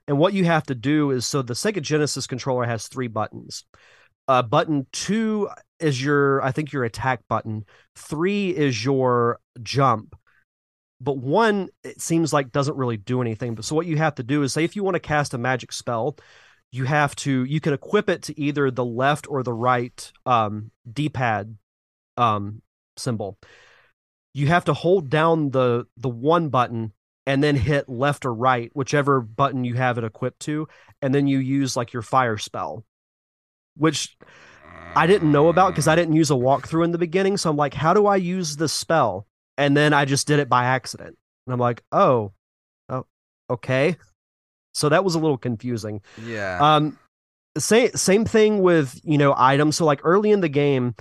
[0.06, 3.64] And what you have to do is so the Sega Genesis controller has three buttons.
[4.26, 7.64] Uh, button two is your, I think, your attack button.
[7.96, 10.16] Three is your jump.
[11.00, 13.54] But one, it seems like doesn't really do anything.
[13.54, 15.38] But so what you have to do is say if you want to cast a
[15.38, 16.16] magic spell,
[16.70, 20.70] you have to you can equip it to either the left or the right um,
[20.90, 21.56] D-pad
[22.20, 22.62] um,
[22.96, 23.38] symbol.
[24.34, 26.92] You have to hold down the the one button
[27.26, 30.68] and then hit left or right, whichever button you have it equipped to,
[31.02, 32.84] and then you use like your fire spell,
[33.76, 34.16] which
[34.94, 37.36] I didn't know about because I didn't use a walkthrough in the beginning.
[37.36, 39.26] So I'm like, how do I use this spell?
[39.56, 41.16] And then I just did it by accident.
[41.46, 42.32] And I'm like, oh,
[42.88, 43.06] oh,
[43.48, 43.96] okay.
[44.74, 46.00] So that was a little confusing.
[46.24, 46.58] Yeah.
[46.60, 46.98] Um,
[47.58, 49.76] same same thing with you know items.
[49.76, 50.94] So like early in the game,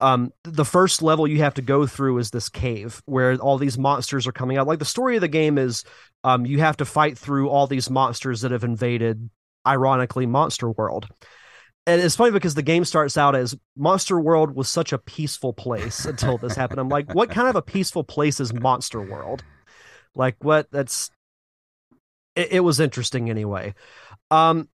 [0.00, 3.78] um, the first level you have to go through is this cave where all these
[3.78, 4.66] monsters are coming out.
[4.66, 5.84] Like the story of the game is,
[6.24, 9.28] um, you have to fight through all these monsters that have invaded,
[9.66, 11.08] ironically, Monster World.
[11.86, 15.52] And it's funny because the game starts out as Monster World was such a peaceful
[15.52, 16.80] place until this happened.
[16.80, 19.42] I'm like, what kind of a peaceful place is Monster World?
[20.14, 20.70] Like, what?
[20.70, 21.10] That's
[22.36, 23.74] it, it was interesting anyway.
[24.30, 24.68] Um,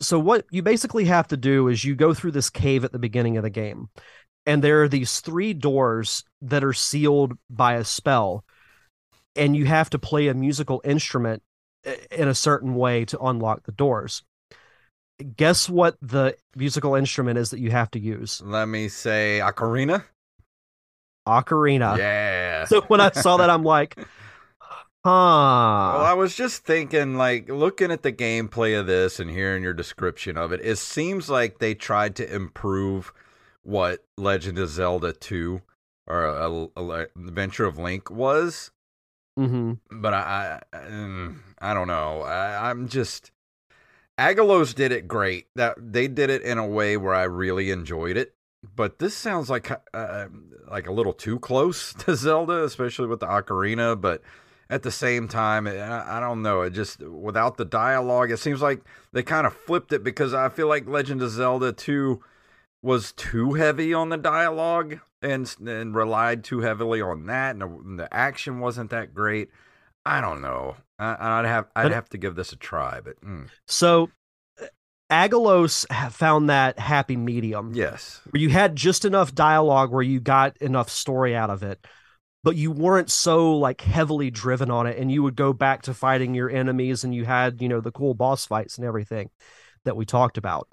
[0.00, 2.98] so what you basically have to do is you go through this cave at the
[2.98, 3.88] beginning of the game
[4.46, 8.44] and there are these three doors that are sealed by a spell
[9.34, 11.42] and you have to play a musical instrument
[11.86, 14.22] uh, in a certain way to unlock the doors
[15.36, 20.04] guess what the musical instrument is that you have to use Let me say ocarina.
[21.26, 22.64] ocarina Yeah.
[22.66, 23.96] so when i saw that i'm like
[25.04, 29.62] huh Well, I was just thinking, like, looking at the gameplay of this and hearing
[29.62, 33.12] your description of it, it seems like they tried to improve
[33.66, 35.60] what Legend of Zelda 2
[36.06, 38.70] or a, a, Adventure of Link was.
[39.36, 42.22] hmm But I, I, mm, I don't know.
[42.22, 43.32] I, I'm just.
[44.18, 45.48] Aggelos did it great.
[45.56, 48.34] That they did it in a way where I really enjoyed it.
[48.74, 50.26] But this sounds like uh,
[50.70, 54.00] like a little too close to Zelda, especially with the ocarina.
[54.00, 54.22] But
[54.70, 56.62] at the same time, I, I don't know.
[56.62, 60.50] It just without the dialogue, it seems like they kind of flipped it because I
[60.50, 62.22] feel like Legend of Zelda Two
[62.82, 68.12] was too heavy on the dialogue and and relied too heavily on that, and the,
[68.14, 69.50] action wasn't that great.
[70.04, 70.76] I don't know.
[70.98, 74.10] I, I'd have I'd But- have to give this a try, but mm, so
[74.60, 74.66] uh,
[75.10, 80.56] aggelos found that happy medium yes, where you had just enough dialogue where you got
[80.58, 81.84] enough story out of it
[82.44, 85.92] but you weren't so like heavily driven on it and you would go back to
[85.92, 89.28] fighting your enemies and you had you know the cool boss fights and everything
[89.84, 90.72] that we talked about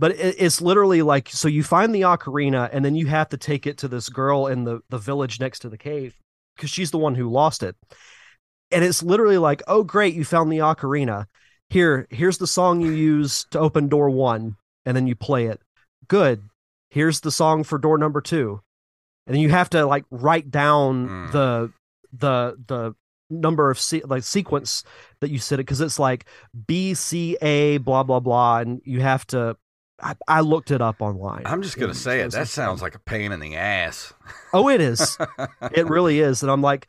[0.00, 3.36] but it, it's literally like so you find the ocarina and then you have to
[3.36, 6.16] take it to this girl in the the village next to the cave
[6.56, 7.76] because she's the one who lost it.
[8.72, 11.26] And it's literally like oh great you found the ocarina.
[11.68, 15.60] Here here's the song you use to open door one and then you play it.
[16.08, 16.42] Good.
[16.90, 18.60] Here's the song for door number two.
[19.26, 21.32] And then you have to like write down Mm.
[21.32, 21.72] the
[22.12, 22.94] the the
[23.32, 24.82] number of se- like sequence
[25.20, 26.24] that you said it because it's like
[26.66, 29.56] b c a blah blah blah and you have to
[30.02, 31.42] i, I looked it up online.
[31.44, 32.32] I'm just gonna say it.
[32.32, 34.12] That sounds like a pain in the ass.
[34.52, 35.18] oh it is.
[35.72, 36.42] It really is.
[36.42, 36.86] And i'm like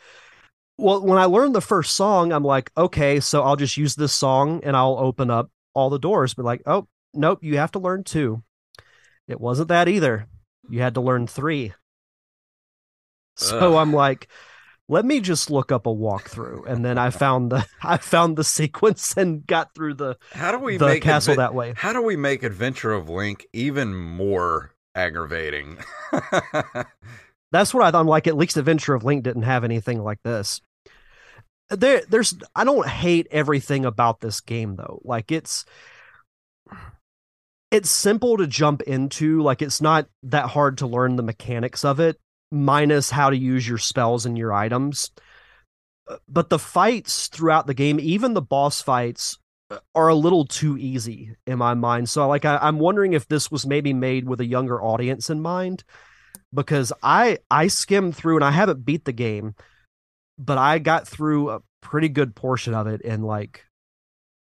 [0.78, 4.14] well when i learned the first song i'm like okay so i'll just use this
[4.14, 6.34] song and i'll open up all the doors.
[6.34, 8.44] But like oh nope you have to learn two.
[9.28, 10.28] It wasn't that either.
[10.70, 11.74] You had to learn three.
[13.36, 13.82] So Ugh.
[13.82, 14.28] i'm like
[14.92, 18.44] let me just look up a walkthrough and then i found the i found the
[18.44, 21.94] sequence and got through the How do we the make castle Adve- that way How
[21.94, 25.78] do we make Adventure of Link even more aggravating?
[27.52, 28.02] That's what I thought.
[28.02, 30.62] I'm like, at least Adventure of Link didn't have anything like this.
[31.70, 32.36] There, there's.
[32.56, 35.02] I don't hate everything about this game though.
[35.04, 35.66] Like it's,
[37.72, 39.42] it's simple to jump into.
[39.42, 42.18] Like it's not that hard to learn the mechanics of it.
[42.52, 45.12] Minus how to use your spells and your items.
[46.10, 49.38] Uh, But the fights throughout the game, even the boss fights,
[49.70, 52.10] uh, are a little too easy in my mind.
[52.10, 55.42] So, like, I, I'm wondering if this was maybe made with a younger audience in
[55.42, 55.84] mind,
[56.54, 59.56] because I I skimmed through and I haven't beat the game,
[60.38, 63.66] but I got through a pretty good portion of it in like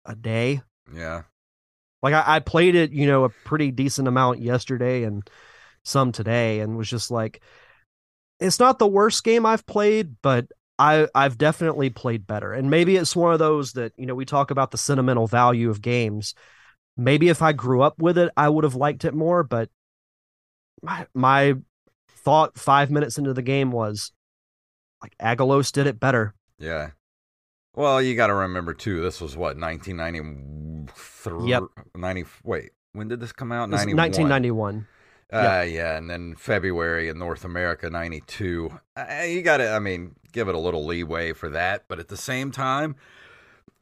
[0.06, 0.62] a day.
[0.94, 1.24] Yeah.
[2.02, 5.30] Like I, I played it, you know, a pretty decent amount yesterday and
[5.84, 7.42] some today, and was just like,
[8.40, 10.48] it's not the worst game I've played, but
[10.80, 12.54] I I've definitely played better.
[12.54, 15.70] And maybe it's one of those that you know we talk about the sentimental value
[15.70, 16.36] of games.
[16.96, 19.44] Maybe if I grew up with it, I would have liked it more.
[19.44, 19.70] But
[20.82, 21.56] my my
[22.10, 24.12] thought five minutes into the game was
[25.02, 26.34] like Aggelos did it better.
[26.60, 26.92] Yeah.
[27.76, 29.02] Well, you got to remember too.
[29.02, 31.48] This was what 1993.
[31.48, 31.64] Yep.
[31.96, 32.26] 90.
[32.44, 33.70] Wait, when did this come out?
[33.70, 33.98] 91.
[33.98, 34.88] 1991.
[35.32, 38.72] Uh, yeah, and then February in North America, 92.
[38.96, 41.84] Uh, you got to, I mean, give it a little leeway for that.
[41.90, 42.96] But at the same time,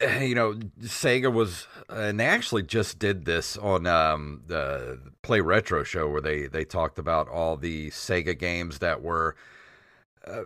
[0.00, 5.40] eh, you know, Sega was, and they actually just did this on um, the Play
[5.40, 9.36] Retro show where they, they talked about all the Sega games that were
[10.26, 10.42] uh,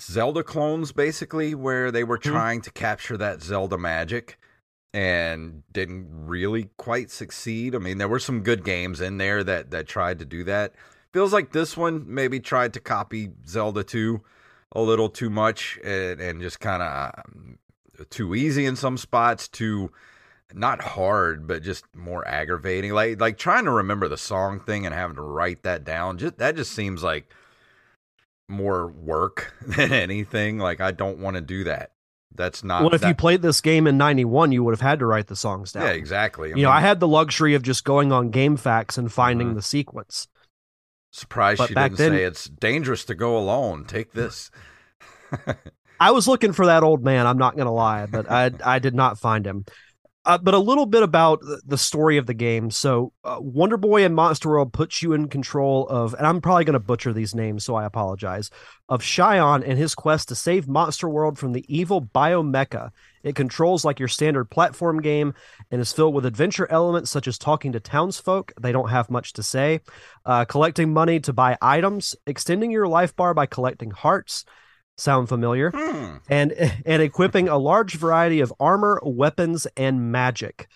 [0.00, 2.28] Zelda clones, basically, where they were Hmm.
[2.30, 4.38] trying to capture that Zelda magic
[4.94, 7.74] and didn't really quite succeed.
[7.74, 10.72] I mean, there were some good games in there that that tried to do that.
[11.12, 14.22] Feels like this one maybe tried to copy Zelda 2
[14.72, 17.58] a little too much and, and just kind of um,
[18.08, 19.90] too easy in some spots, too
[20.52, 22.92] not hard, but just more aggravating.
[22.92, 26.18] Like like trying to remember the song thing and having to write that down.
[26.18, 27.28] Just that just seems like
[28.46, 30.58] more work than anything.
[30.58, 31.93] Like I don't want to do that.
[32.36, 32.82] That's not.
[32.82, 35.28] well, if that- you played this game in 91, you would have had to write
[35.28, 35.84] the songs down.
[35.84, 36.50] yeah, exactly.
[36.50, 39.54] you know, I had the luxury of just going on GameFAQs and finding Mhm.
[39.54, 40.28] the sequence.
[41.12, 43.84] surprised but she didn't then- say it's dangerous to go alone.
[43.84, 44.50] Take this.
[46.00, 47.26] I was looking for that old man.
[47.26, 49.64] I'm not going to lie, but I I did not find him.
[50.26, 52.70] Uh, but a little bit about the- story of the game.
[52.70, 56.64] So, uh, Wonder Boy and Monster World puts you in control of, and I'm probably
[56.64, 58.50] going to butcher these names, so I apologize.
[58.88, 62.90] Of Shion and his quest to save Monster World from the evil Biomecha.
[63.22, 65.34] It controls like your standard platform game
[65.70, 68.52] and is filled with adventure elements such as talking to townsfolk.
[68.60, 69.80] They don't have much to say.
[70.24, 74.44] Uh, collecting money to buy items, extending your life bar by collecting hearts.
[74.96, 75.70] Sound familiar?
[75.74, 76.16] Hmm.
[76.28, 76.52] and
[76.86, 80.68] and equipping a large variety of armor, weapons, and magic.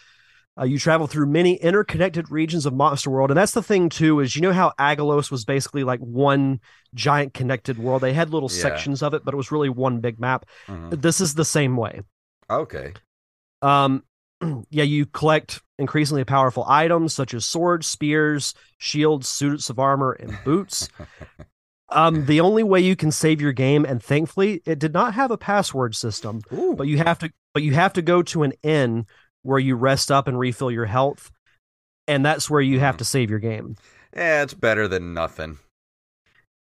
[0.60, 4.18] Uh, you travel through many interconnected regions of Monster World, and that's the thing too.
[4.18, 6.58] Is you know how Aggelos was basically like one
[6.94, 8.02] giant connected world.
[8.02, 8.62] They had little Yeah.
[8.62, 10.46] sections of it, but it was really one big map.
[10.66, 11.00] Mhm.
[11.00, 12.00] This is the same way.
[12.50, 12.94] Okay.
[13.62, 14.02] Um,
[14.70, 20.36] yeah, you collect increasingly powerful items such as swords, spears, shields, suits of armor, and
[20.44, 20.88] boots.
[21.90, 25.30] um, the only way you can save your game, and thankfully, it did not have
[25.30, 26.74] a password system Ooh.
[26.76, 29.06] but you have to but you have to go to an inn
[29.42, 31.30] where you rest up and refill your health
[32.06, 32.98] and that's where you have Mhm.
[32.98, 33.76] to save your game
[34.14, 35.58] yeah, it's better than nothing.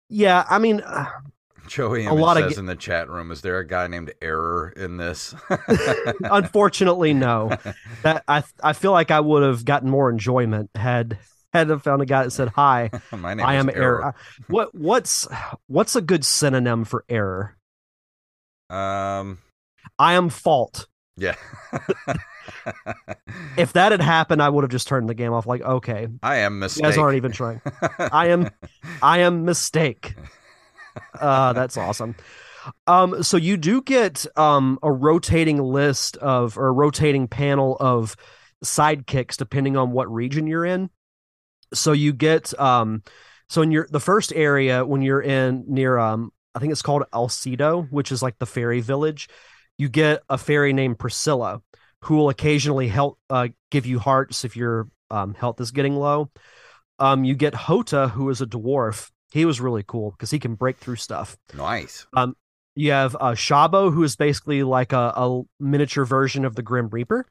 [0.09, 1.07] yeah i mean uh,
[1.67, 4.13] Joey A lot of says ga- in the chat room, "Is there a guy named
[4.23, 5.35] Error in this?"
[6.25, 7.51] unfortunately no
[8.03, 11.19] that i i feel like i would have gotten more enjoyment had
[11.53, 14.15] had found a guy that said hi My name i is am error
[14.49, 15.27] what what's
[15.67, 17.57] what's a good synonym for error
[18.71, 19.39] Um.
[19.99, 21.35] i am fault Yeah.
[23.57, 26.37] if that had happened i would have just turned the game off like okay I
[26.39, 26.83] am you mistake.
[26.85, 27.61] guys aren't even trying
[27.99, 28.51] I am
[29.03, 30.15] I am mistake.
[31.19, 32.15] Uh that's awesome.
[32.87, 38.17] Um so you do get um a rotating list of or a rotating panel of
[38.65, 40.91] sidekicks depending on what region you're in.
[41.75, 43.03] So you get um
[43.49, 47.05] so in your the first area when you're in near um I think it's called
[47.13, 49.29] Alcedo, which is like the fairy village,
[49.77, 51.63] you get a fairy named Priscilla
[52.05, 56.31] who will occasionally help uh give you hearts if your um health is getting low.
[56.99, 59.11] Um, you get Hota, who is a dwarf.
[59.31, 61.37] He was really cool because he can break through stuff.
[61.55, 62.07] nice.
[62.75, 66.89] You have uh, Shabo, who is basically like a, a miniature version of the Grim
[66.89, 67.27] Reaper.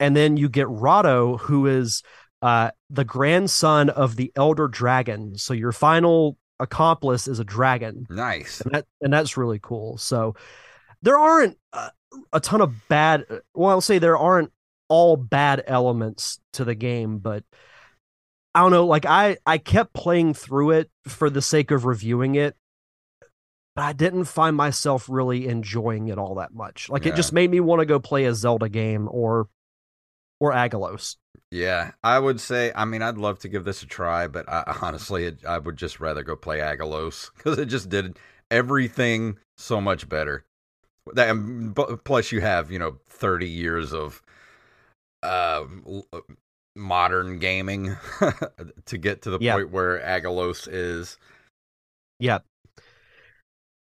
[0.00, 2.02] And then you get Rado, who is
[2.42, 5.36] uh, the grandson of the Elder Dragon.
[5.38, 8.06] So your final accomplice is a dragon.
[8.08, 8.60] Nice.
[8.60, 9.98] And, that, and that's really cool.
[9.98, 10.34] So
[11.02, 11.90] there aren't uh,
[12.32, 13.24] a ton of bad,
[13.54, 14.52] well, I'll say there aren't
[14.88, 17.44] all bad elements to the game, but
[18.54, 18.86] I don't know.
[18.86, 22.56] Like I, I kept playing through it for the sake of reviewing it,
[23.74, 26.88] but I didn't find myself really enjoying it all that much.
[26.88, 29.48] Like it just made me want to go play a Zelda game or
[30.40, 31.16] or Aggelos.
[31.50, 32.72] Yeah, I would say.
[32.74, 35.76] I mean, I'd love to give this a try, but I, honestly, it, I would
[35.76, 38.18] just rather go play Aggelos because it just did
[38.50, 40.44] everything so much better.
[41.12, 44.22] That plus, you have you know thirty years of
[45.22, 45.64] uh,
[46.74, 47.96] modern gaming
[48.86, 49.56] to get to the yep.
[49.56, 51.18] point where Aggelos is.
[52.18, 52.44] Yep.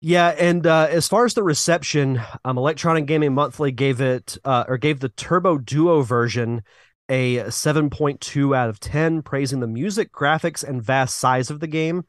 [0.07, 4.63] Yeah, and uh, as far as the reception, um, Electronic Gaming Monthly gave it uh,
[4.69, 6.63] or gave the Turbo Duo version
[7.09, 12.05] a 7.2 out of 10, praising the music, graphics, and vast size of the game.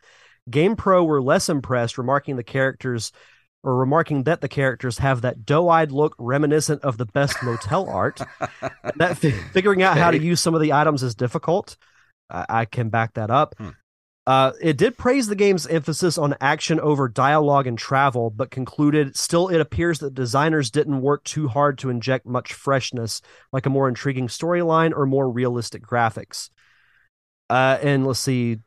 [0.48, 3.12] GamePro were less impressed, remarking the characters
[3.64, 8.22] or remarking that the characters have that doe-eyed look reminiscent of the best motel art.
[8.98, 11.78] that figuring out how to use some of the items is difficult.
[12.30, 13.56] I, I can back that up.
[13.58, 13.70] Hmm.
[14.28, 19.16] Uh, it did praise the game's emphasis on action over dialogue and travel, but concluded
[19.16, 23.22] still it appears that designers didn't work too hard to inject much freshness,
[23.54, 26.50] like a more intriguing storyline or more realistic graphics.
[27.50, 28.58] Uh, and let's see,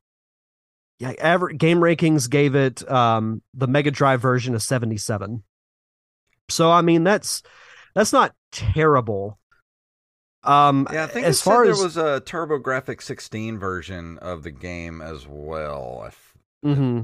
[0.99, 5.43] yeah, average game rankings gave it um, the Mega Drive version a 77.
[6.49, 7.43] So I mean that's
[7.95, 9.39] that's not terrible.
[10.43, 14.51] Um, yeah, I think as far as there was a TurboGrafx 16 version of the
[14.51, 16.11] game as well.
[16.65, 17.03] I, mm-hmm.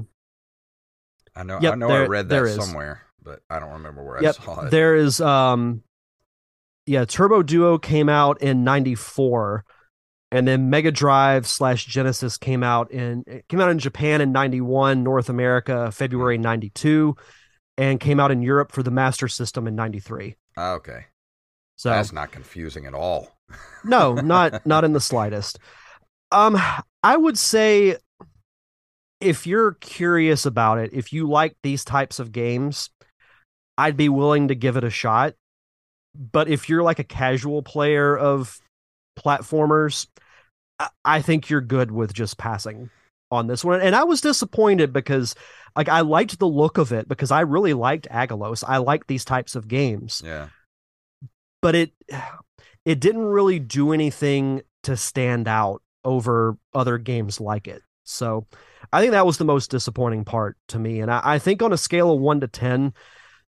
[1.35, 4.21] I know, yep, I know, there, I read that somewhere, but I don't remember where
[4.23, 4.71] yep, I saw it.
[4.71, 5.83] There is, um,
[6.87, 9.63] yeah, Turbo Duo came out in '94,
[10.31, 15.03] and then Mega Drive slash Genesis came out in came out in Japan in '91,
[15.03, 17.15] North America February '92,
[17.77, 20.37] and came out in Europe for the Master System in '93.
[20.57, 21.05] Ah, okay.
[21.77, 23.37] So that's not confusing at all.
[23.83, 25.59] no, not not in the slightest.
[26.31, 26.59] Um,
[27.03, 27.97] I would say
[29.21, 32.89] if you're curious about it, if you like these types of games,
[33.77, 35.35] I'd be willing to give it a shot.
[36.15, 38.59] But if you're like a casual player of
[39.17, 40.07] platformers,
[41.05, 42.89] I think you're good with just passing
[43.29, 43.81] on this one.
[43.81, 45.35] And I was disappointed because
[45.75, 48.63] like I liked the look of it because I really liked Aggelos.
[48.67, 50.23] I like these types of games.
[50.25, 50.47] Yeah
[51.61, 51.91] but it
[52.85, 57.81] it didn't really do anything to stand out over other games like it.
[58.05, 58.47] So
[58.93, 61.01] I think that was the most disappointing part to me.
[61.01, 62.93] And I, I think on a scale of one to 10,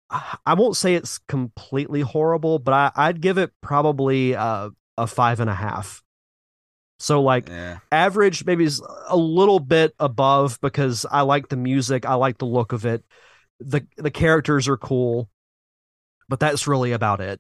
[0.10, 5.40] I won't say it's completely horrible, but I, would give it probably a, a five
[5.40, 6.02] and a half.
[7.00, 7.78] So like yeah.
[7.92, 12.46] average, maybe is a little bit above because I like the music, I like the
[12.46, 13.04] look of it.
[13.60, 15.30] the The characters are cool,
[16.28, 17.40] but that's really about it.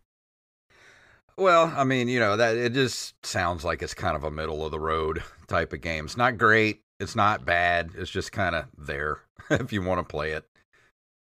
[1.38, 4.66] Well, I mean, you know, that it just sounds like it's kind of a middle
[4.66, 6.06] of the road type of game.
[6.06, 6.82] It's not great.
[7.00, 7.92] It's not bad.
[7.96, 9.20] It's just kind of there
[9.52, 10.46] if you want to play it.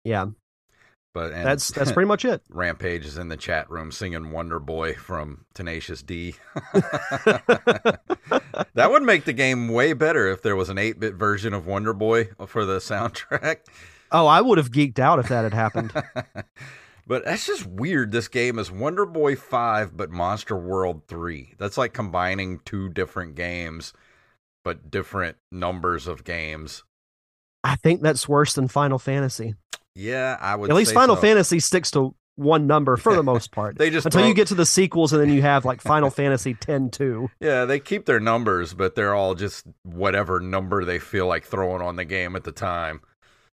[0.06, 0.28] Yeah.
[1.14, 2.42] But that's that's pretty much it.
[2.50, 6.36] Rampage is in the chat room singing Wonder Boy from Tenacious D.
[6.74, 8.02] that
[8.76, 12.30] would make the game way better if there was an 8-bit version of Wonder Boy
[12.48, 13.60] for the soundtrack.
[14.12, 15.94] Oh, I would have geeked out if that had happened.
[17.08, 18.12] But that's just weird.
[18.12, 21.54] This game is Wonder Boy 5, but Monster World 3.
[21.58, 23.94] That's like combining two different games,
[24.64, 26.84] but different numbers of games.
[27.64, 29.56] I think that's worse than Final Fantasy.
[29.96, 30.70] Yeah, I would.
[30.70, 31.22] At least Final so.
[31.22, 33.78] Fantasy sticks to one number for the most part.
[33.78, 34.28] they just until throw...
[34.28, 37.30] you get to the sequels, and then you have like Final Fantasy 10 2.
[37.40, 41.82] Yeah, they keep their numbers, but they're all just whatever number they feel like throwing
[41.82, 43.02] on the game at the time.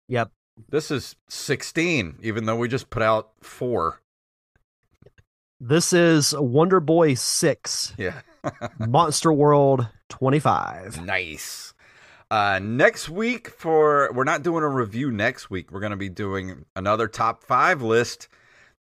[0.08, 0.30] Yep.
[0.68, 4.00] This is 16, even though we just put out four.
[5.60, 7.94] This is Wonder Boy 6.
[7.96, 8.20] Yeah.
[8.78, 11.04] Monster World 25.
[11.04, 11.74] Nice.
[12.30, 15.70] Uh, next week for we're not doing a review next week.
[15.70, 18.28] We're going to be doing another top 5 list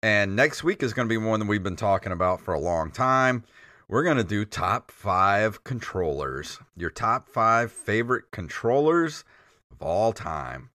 [0.03, 2.61] and next week is going to be one that we've been talking about for a
[2.61, 3.45] long time.
[3.89, 6.59] We're going to do top 5 controllers.
[6.77, 9.25] Your top 5 favorite controllers
[9.70, 10.70] of all time.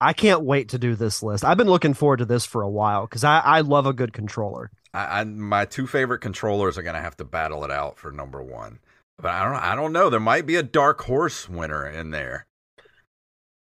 [0.00, 1.44] I can't wait to do this list.
[1.44, 4.12] I've been looking forward to this for a while because I, I love a good
[4.12, 4.70] controller.
[4.92, 8.12] I, I my two favorite controllers are going to have to battle it out for
[8.12, 8.80] number one,
[9.18, 10.10] but I don't I don't know.
[10.10, 12.46] There might be a dark horse winner in there.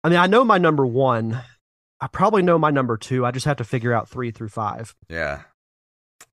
[0.02, 1.42] I mean, I know my number one.
[2.00, 3.24] I probably know my number two.
[3.24, 4.94] I just have to figure out three through five.
[5.08, 5.42] Yeah.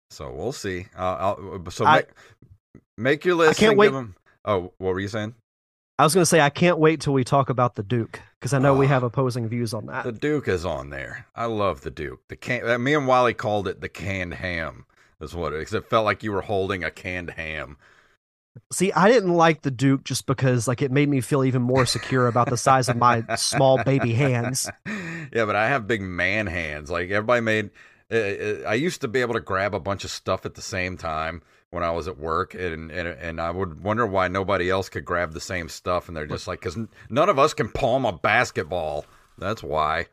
[0.09, 0.87] So we'll see.
[0.95, 2.07] Uh, I'll, so I, make,
[2.97, 3.59] make your list.
[3.59, 3.91] I can't wait.
[3.91, 4.15] Them,
[4.45, 5.33] oh, what were you saying?
[5.99, 8.53] I was going to say I can't wait till we talk about the Duke because
[8.53, 8.89] I know we ah.
[8.89, 10.03] have opposing views on that.
[10.05, 11.27] The Duke is on there.
[11.35, 12.27] I love the Duke.
[12.29, 14.85] The can uh, me and Wally called it the canned ham.
[15.21, 15.73] Is what it is.
[15.73, 17.77] It felt like you were holding a canned ham.
[18.71, 21.85] See, I didn't like the Duke just because like it made me feel even more
[21.85, 24.69] secure about the size of my small baby hands.
[24.85, 26.91] Yeah, but I have big man hands.
[26.91, 27.69] Like everybody made
[28.11, 30.97] I I used to be able to grab a bunch of stuff at the same
[30.97, 34.89] time when I was at work, and and, and I would wonder why nobody else
[34.89, 36.77] could grab the same stuff, and they're just like, because
[37.09, 39.05] none of us can palm a basketball.
[39.37, 40.07] That's why.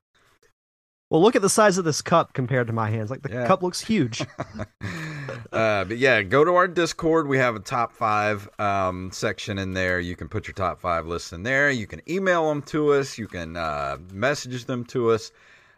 [1.11, 3.11] Well, look at the size of this cup compared to my hands.
[3.11, 3.47] Like the Yeah.
[3.47, 4.23] cup looks huge.
[5.53, 7.27] uh, but yeah, go to our Discord.
[7.27, 9.99] We have a top five um, section in there.
[9.99, 11.71] You can put your top five lists in there.
[11.71, 13.19] You can email them to us.
[13.19, 15.33] You can uh, message them to us.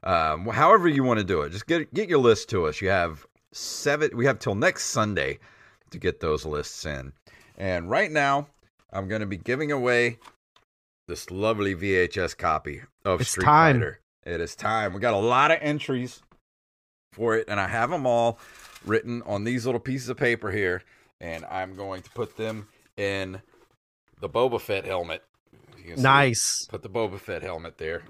[0.05, 2.81] Um, however you want to do it, just get get your list to us.
[2.81, 4.11] You have seven.
[4.15, 5.39] We have till next Sunday
[5.93, 7.13] to get those lists in.
[7.57, 8.49] And right now,
[8.93, 10.19] I'm going to be giving away
[11.09, 13.77] this lovely VHS copy of It's Street time.
[13.77, 14.01] Fighter.
[14.25, 14.93] It is time.
[14.95, 16.23] We got a lot of entries
[17.13, 18.39] for it, and I have them all
[18.85, 20.83] written on these little pieces of paper here,
[21.21, 23.41] and I'm going to put them in
[24.21, 25.23] the Boba Fett helmet.
[25.97, 26.67] Nice.
[26.71, 28.03] Put the Boba Fett helmet there.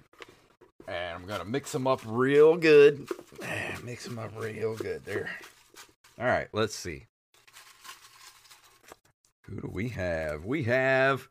[0.87, 3.07] And I'm going to mix them up real good.
[3.43, 5.31] Ah, mix them up real good there.
[6.19, 7.07] All right, let's see.
[9.47, 10.45] Who do we have?
[10.45, 11.29] We have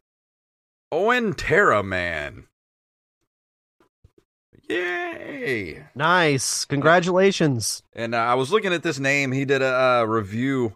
[0.91, 2.47] Owen Terra Man.
[4.68, 5.86] Yay!
[5.95, 6.66] Nice.
[6.66, 7.84] Congratulations.
[7.93, 9.32] And uh, I was looking at this name.
[9.32, 10.76] He did a, uh review,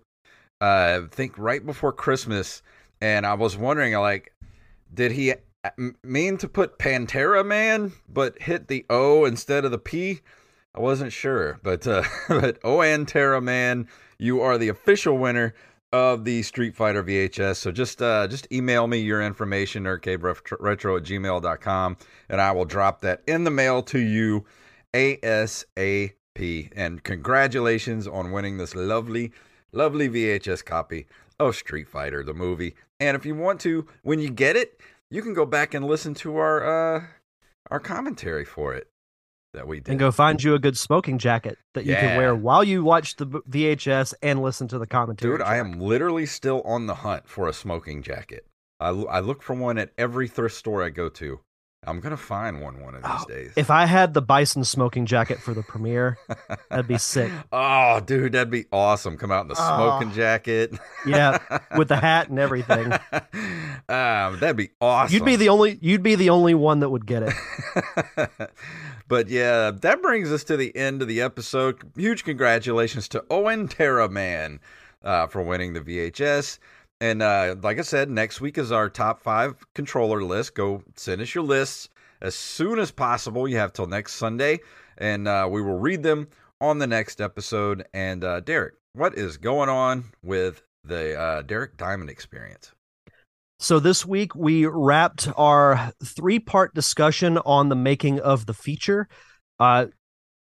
[0.61, 2.61] uh, I think right before Christmas,
[3.01, 4.33] and I was wondering, like,
[4.93, 5.69] did he uh,
[6.03, 10.21] mean to put Pantera Man, but hit the O instead of the P?
[10.73, 15.53] I wasn't sure, but uh, but Oan Terra Man, you are the official winner
[15.95, 17.55] of the Street Fighter VHS.
[17.55, 22.99] So just uh, just email me your information, nerdcaveretro at gmail.com, and I will drop
[23.01, 24.45] that in the mail to you
[24.93, 26.11] ASAP.
[26.75, 29.31] And congratulations on winning this lovely,
[29.71, 31.07] lovely VHS copy
[31.39, 32.75] of Street Fighter, the movie.
[32.99, 36.13] And if you want to, when you get it, you can go back and listen
[36.15, 37.03] to our uh,
[37.71, 38.89] our commentary for it
[39.55, 39.89] that we did.
[39.89, 42.01] And go find you a good smoking jacket that you Yeah.
[42.01, 45.33] can wear while you watch the VHS and listen to the commentary.
[45.37, 48.45] Dude, I am literally still on the hunt for a smoking jacket.
[48.79, 51.39] I, I look for one at every thrift store I go to.
[51.87, 53.51] I'm gonna find one one of these Oh, days.
[53.55, 56.17] If I had the Bison smoking jacket for the premiere,
[56.71, 57.31] that'd be sick.
[57.51, 59.17] oh, dude, that'd be awesome.
[59.17, 59.75] Come out in the Oh.
[59.99, 60.73] smoking jacket.
[61.05, 61.37] Yeah,
[61.77, 62.91] with the hat and everything.
[63.87, 65.13] Um, that'd be awesome.
[65.13, 68.29] You'd be the only you'd be the only one that would get it.
[69.07, 71.81] but yeah, that brings us to the end of the episode.
[71.95, 74.59] Huge congratulations to Owen Terra Man
[75.03, 76.59] uh, for winning the VHS.
[76.99, 80.55] And uh, like I said, next week is our top five controller list.
[80.55, 81.89] Go send us your lists
[82.21, 83.47] as soon as possible.
[83.47, 84.61] You have till next Sunday,
[84.97, 86.27] and uh, we will read them
[86.59, 87.85] on the next episode.
[87.93, 92.71] And uh, Derek, what is going on with the uh, Derek Diamond experience?
[93.65, 99.07] So this week we wrapped our three-part discussion on the making of the feature.
[99.59, 99.87] Uh,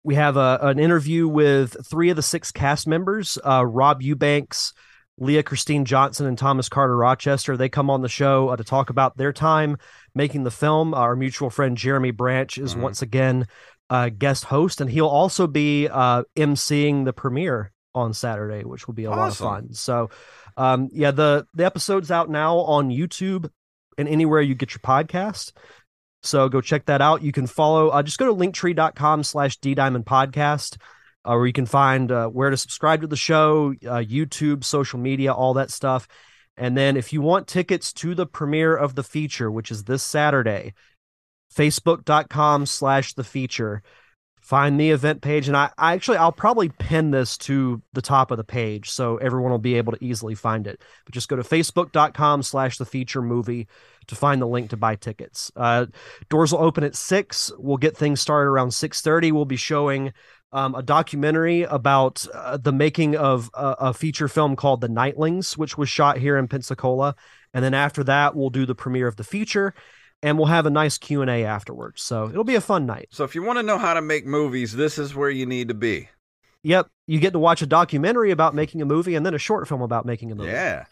[0.02, 4.74] we have a, an interview with three of the six cast members: uh, Rob Eubanks,
[5.16, 7.56] Leah Christine Johnson, and Thomas Carter Rochester.
[7.56, 9.78] They come on the show uh, to talk about their time
[10.14, 10.92] making the film.
[10.92, 12.82] Our mutual friend Jeremy Branch is Mhm.
[12.82, 13.46] once again
[13.88, 18.94] uh, guest host, and he'll also be uh, emceeing the premiere on Saturday, which will
[18.94, 19.72] be a lot of fun.
[19.72, 20.10] So,
[20.56, 23.50] um, yeah, the the episode's out now on YouTube
[23.98, 25.52] and anywhere you get your podcast.
[26.22, 27.22] So go check that out.
[27.22, 27.88] You can follow.
[27.88, 30.76] Uh, just go to linktree.com slash D Diamond Podcast,
[31.24, 34.98] uh, where you can find uh, where to subscribe to the show, uh, YouTube, social
[34.98, 36.08] media, all that stuff.
[36.56, 40.02] And then if you want tickets to the premiere of the feature, which is this
[40.02, 40.72] Saturday,
[41.54, 43.82] facebook.com slash the feature.
[44.44, 45.48] Find the event page.
[45.48, 49.16] And I, I actually, I'll probably pin this to the top of the page so
[49.16, 50.82] everyone will be able to easily find it.
[51.06, 53.68] But just go to facebook.com slash the feature movie
[54.06, 55.50] to find the link to buy tickets.
[55.56, 55.86] Uh,
[56.28, 57.50] doors will open at six.
[57.56, 59.32] We'll get things started around 6.30.
[59.32, 60.12] We'll be showing
[60.52, 65.56] um, a documentary about uh, the making of a, a feature film called The Nightlings,
[65.56, 67.16] which was shot here in Pensacola.
[67.54, 69.74] And then after that, we'll do the premiere of the feature
[70.24, 72.02] and we'll have a nice Q&A afterwards.
[72.02, 73.08] So it'll be a fun night.
[73.10, 75.68] So if you want to know how to make movies, this is where you need
[75.68, 76.08] to be.
[76.62, 79.68] Yep, you get to watch a documentary about making a movie and then a short
[79.68, 80.50] film about making a movie.
[80.50, 80.86] Yeah.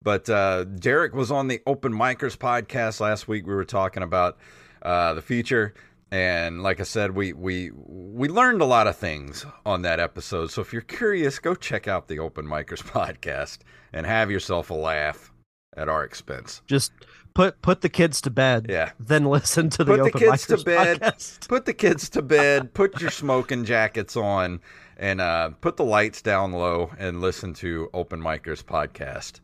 [0.00, 3.48] But uh, Derek was on the Open Micers podcast last week.
[3.48, 4.38] We were talking about
[4.80, 5.74] uh, the feature,
[6.12, 10.52] and like I said, we we we learned a lot of things on that episode.
[10.52, 13.58] So if you're curious, go check out the Open Micers podcast
[13.92, 15.32] and have yourself a laugh
[15.76, 16.62] at our expense.
[16.68, 16.92] Just
[17.38, 18.66] put put the kids to bed.
[18.68, 18.90] Yeah.
[18.98, 21.00] Then listen to the Put the Open kids to bed.
[21.00, 21.48] podcast.
[21.48, 22.74] Put the kids to bed.
[22.74, 24.60] Put your smoking jackets on,
[24.96, 29.38] and uh, put the lights down low, and listen to Open Micers podcast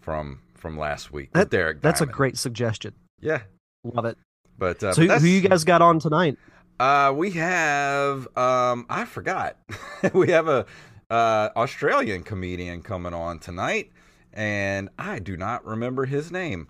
[0.00, 1.82] from from last week That- Derek.
[1.82, 2.94] That's a great suggestion.
[3.20, 3.42] yeah.
[3.84, 4.16] Love it.
[4.56, 6.38] But uh, so who, who you guys got on tonight?
[6.80, 9.58] Uh, we have um, I forgot.
[10.14, 10.64] we have a
[11.10, 13.92] uh, Australian comedian coming on tonight,
[14.32, 16.68] and I do not remember his name.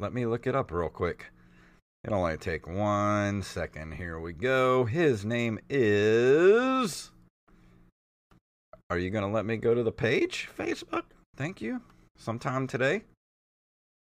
[0.00, 1.26] Let me look it up real quick.
[2.04, 3.92] It'll only take one second.
[3.92, 4.86] Here we go.
[4.86, 7.10] His name is.
[8.88, 10.48] Are you going to let me go to the page?
[10.58, 11.02] Facebook?
[11.36, 11.82] Thank you.
[12.16, 13.02] Sometime today.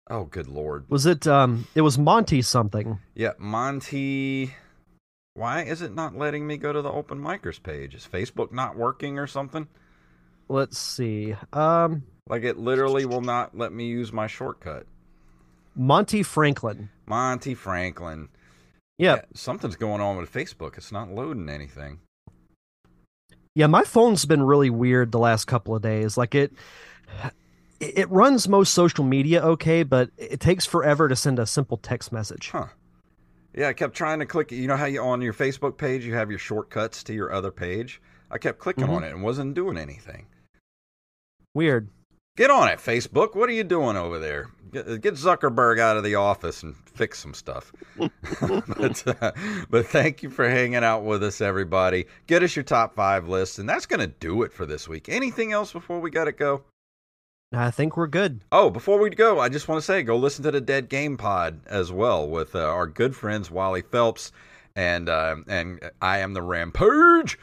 [0.09, 0.85] Oh, good lord.
[0.89, 2.99] Was it um it was Monty something.
[3.13, 4.55] Yeah, Monty.
[5.33, 7.95] Why is it not letting me go to the open micers page?
[7.95, 9.67] Is Facebook not working or something?
[10.47, 11.35] Let's see.
[11.51, 14.85] Um Like it literally will not let me use my shortcut.
[15.75, 16.89] Monty Franklin.
[17.05, 18.29] Monty Franklin.
[18.97, 19.15] Yeah.
[19.15, 20.77] Yeah, something's going on with Facebook.
[20.77, 21.99] It's not loading anything.
[23.55, 26.17] Yeah, my phone's been really weird the last couple of days.
[26.17, 26.53] Like it
[27.79, 32.11] it runs most social media okay, but it takes forever to send a simple text
[32.11, 32.49] message.
[32.51, 32.67] Huh.
[33.55, 34.51] Yeah, I kept trying to click.
[34.51, 37.51] You know how you on your Facebook page you have your shortcuts to your other
[37.51, 38.01] page.
[38.29, 38.89] I kept clicking Mhm.
[38.95, 40.27] on it and wasn't doing anything.
[41.53, 41.89] Weird.
[42.37, 43.35] Get on it, Facebook.
[43.35, 44.47] What are you doing over there?
[44.71, 47.73] Get, get Zuckerberg out of the office and fix some stuff.
[47.97, 49.31] but, uh,
[49.69, 52.05] but thank you for hanging out with us, everybody.
[52.27, 55.09] Get us your top five list, and that's going to do it for this week.
[55.09, 56.63] Anything else before we got to go?
[57.53, 58.41] I think we're good.
[58.51, 61.17] Oh, before we go, I just want to say go listen to the Dead Game
[61.17, 64.31] Pod as well with uh, our good friends Wally Phelps
[64.75, 67.37] and uh, and I am the Rampage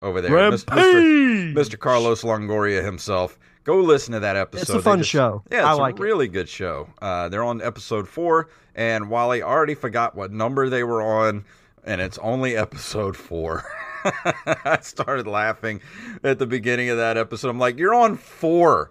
[0.00, 0.64] over there, Mr.
[0.64, 1.52] Mr.
[1.54, 1.78] Mr.
[1.78, 3.38] Carlos Longoria himself.
[3.68, 4.62] Go listen to that episode.
[4.62, 5.42] It's a fun just- show.
[5.52, 6.88] Yeah, it's like a really good show.
[7.02, 11.44] Uh, they're on episode four, and Wally already forgot what number they were on,
[11.84, 13.66] and it's only episode four.
[14.04, 15.82] I started laughing
[16.24, 17.50] at the beginning of that episode.
[17.50, 18.90] I'm like, "You're on four.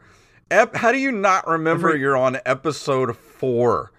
[0.52, 3.92] Ep- How do you not remember Every- you're on episode four?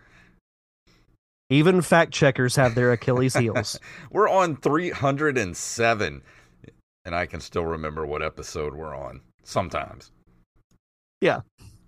[1.51, 3.81] Even fact checkers have their Achilles heels.
[4.13, 6.23] We're on 307,
[7.05, 10.13] and I can still remember what episode we're on sometimes.
[11.21, 11.41] Yeah.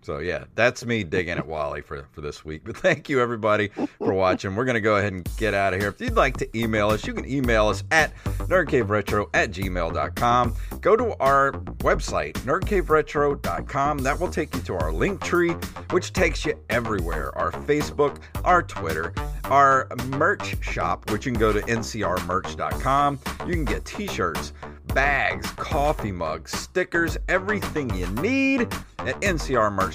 [0.03, 2.63] So yeah, that's me digging at Wally for, for this week.
[2.65, 4.55] But thank you everybody for watching.
[4.57, 5.91] We're gonna go ahead and get out of here.
[5.91, 10.55] If you'd like to email us, you can email us at nerdcaveretro at gmail.com.
[10.81, 13.99] Go to our website, nerdcaveretro.com.
[13.99, 15.51] That will take you to our link tree,
[15.91, 17.37] which takes you everywhere.
[17.37, 19.13] Our Facebook, our Twitter,
[19.45, 23.19] our merch shop, which you can go to ncrmerch.com.
[23.47, 24.53] You can get t-shirts,
[24.95, 28.63] bags, coffee mugs, stickers, everything you need
[28.99, 29.90] at ncrmerch.com.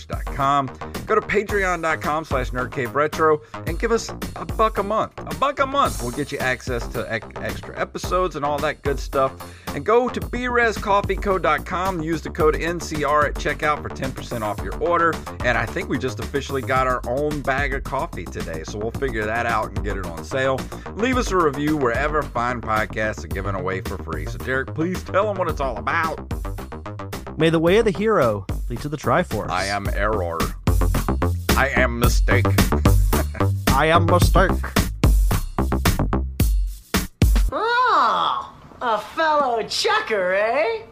[1.06, 5.14] Go to patreon.com slash nerdcaveretro and give us a buck a month.
[5.18, 9.00] A buck a month will get you access to extra episodes and all that good
[9.00, 9.34] stuff.
[9.74, 15.14] And go to brescoffeeco.com, use the code NCR at checkout for 10% off your order.
[15.44, 18.92] And I think we just officially got our own bag of coffee today, so we'll
[18.92, 20.60] figure that out and get it on sale.
[20.96, 24.26] Leave us a review wherever fine podcasts are given away for free.
[24.26, 26.20] So, Derek, please tell them what it's all about.
[27.38, 29.50] May the way of the hero lead to the Triforce.
[29.50, 30.40] I am error.
[31.58, 32.46] I am mistake.
[33.68, 34.52] I am mistake.
[37.52, 40.84] Oh, a fellow checker, eh?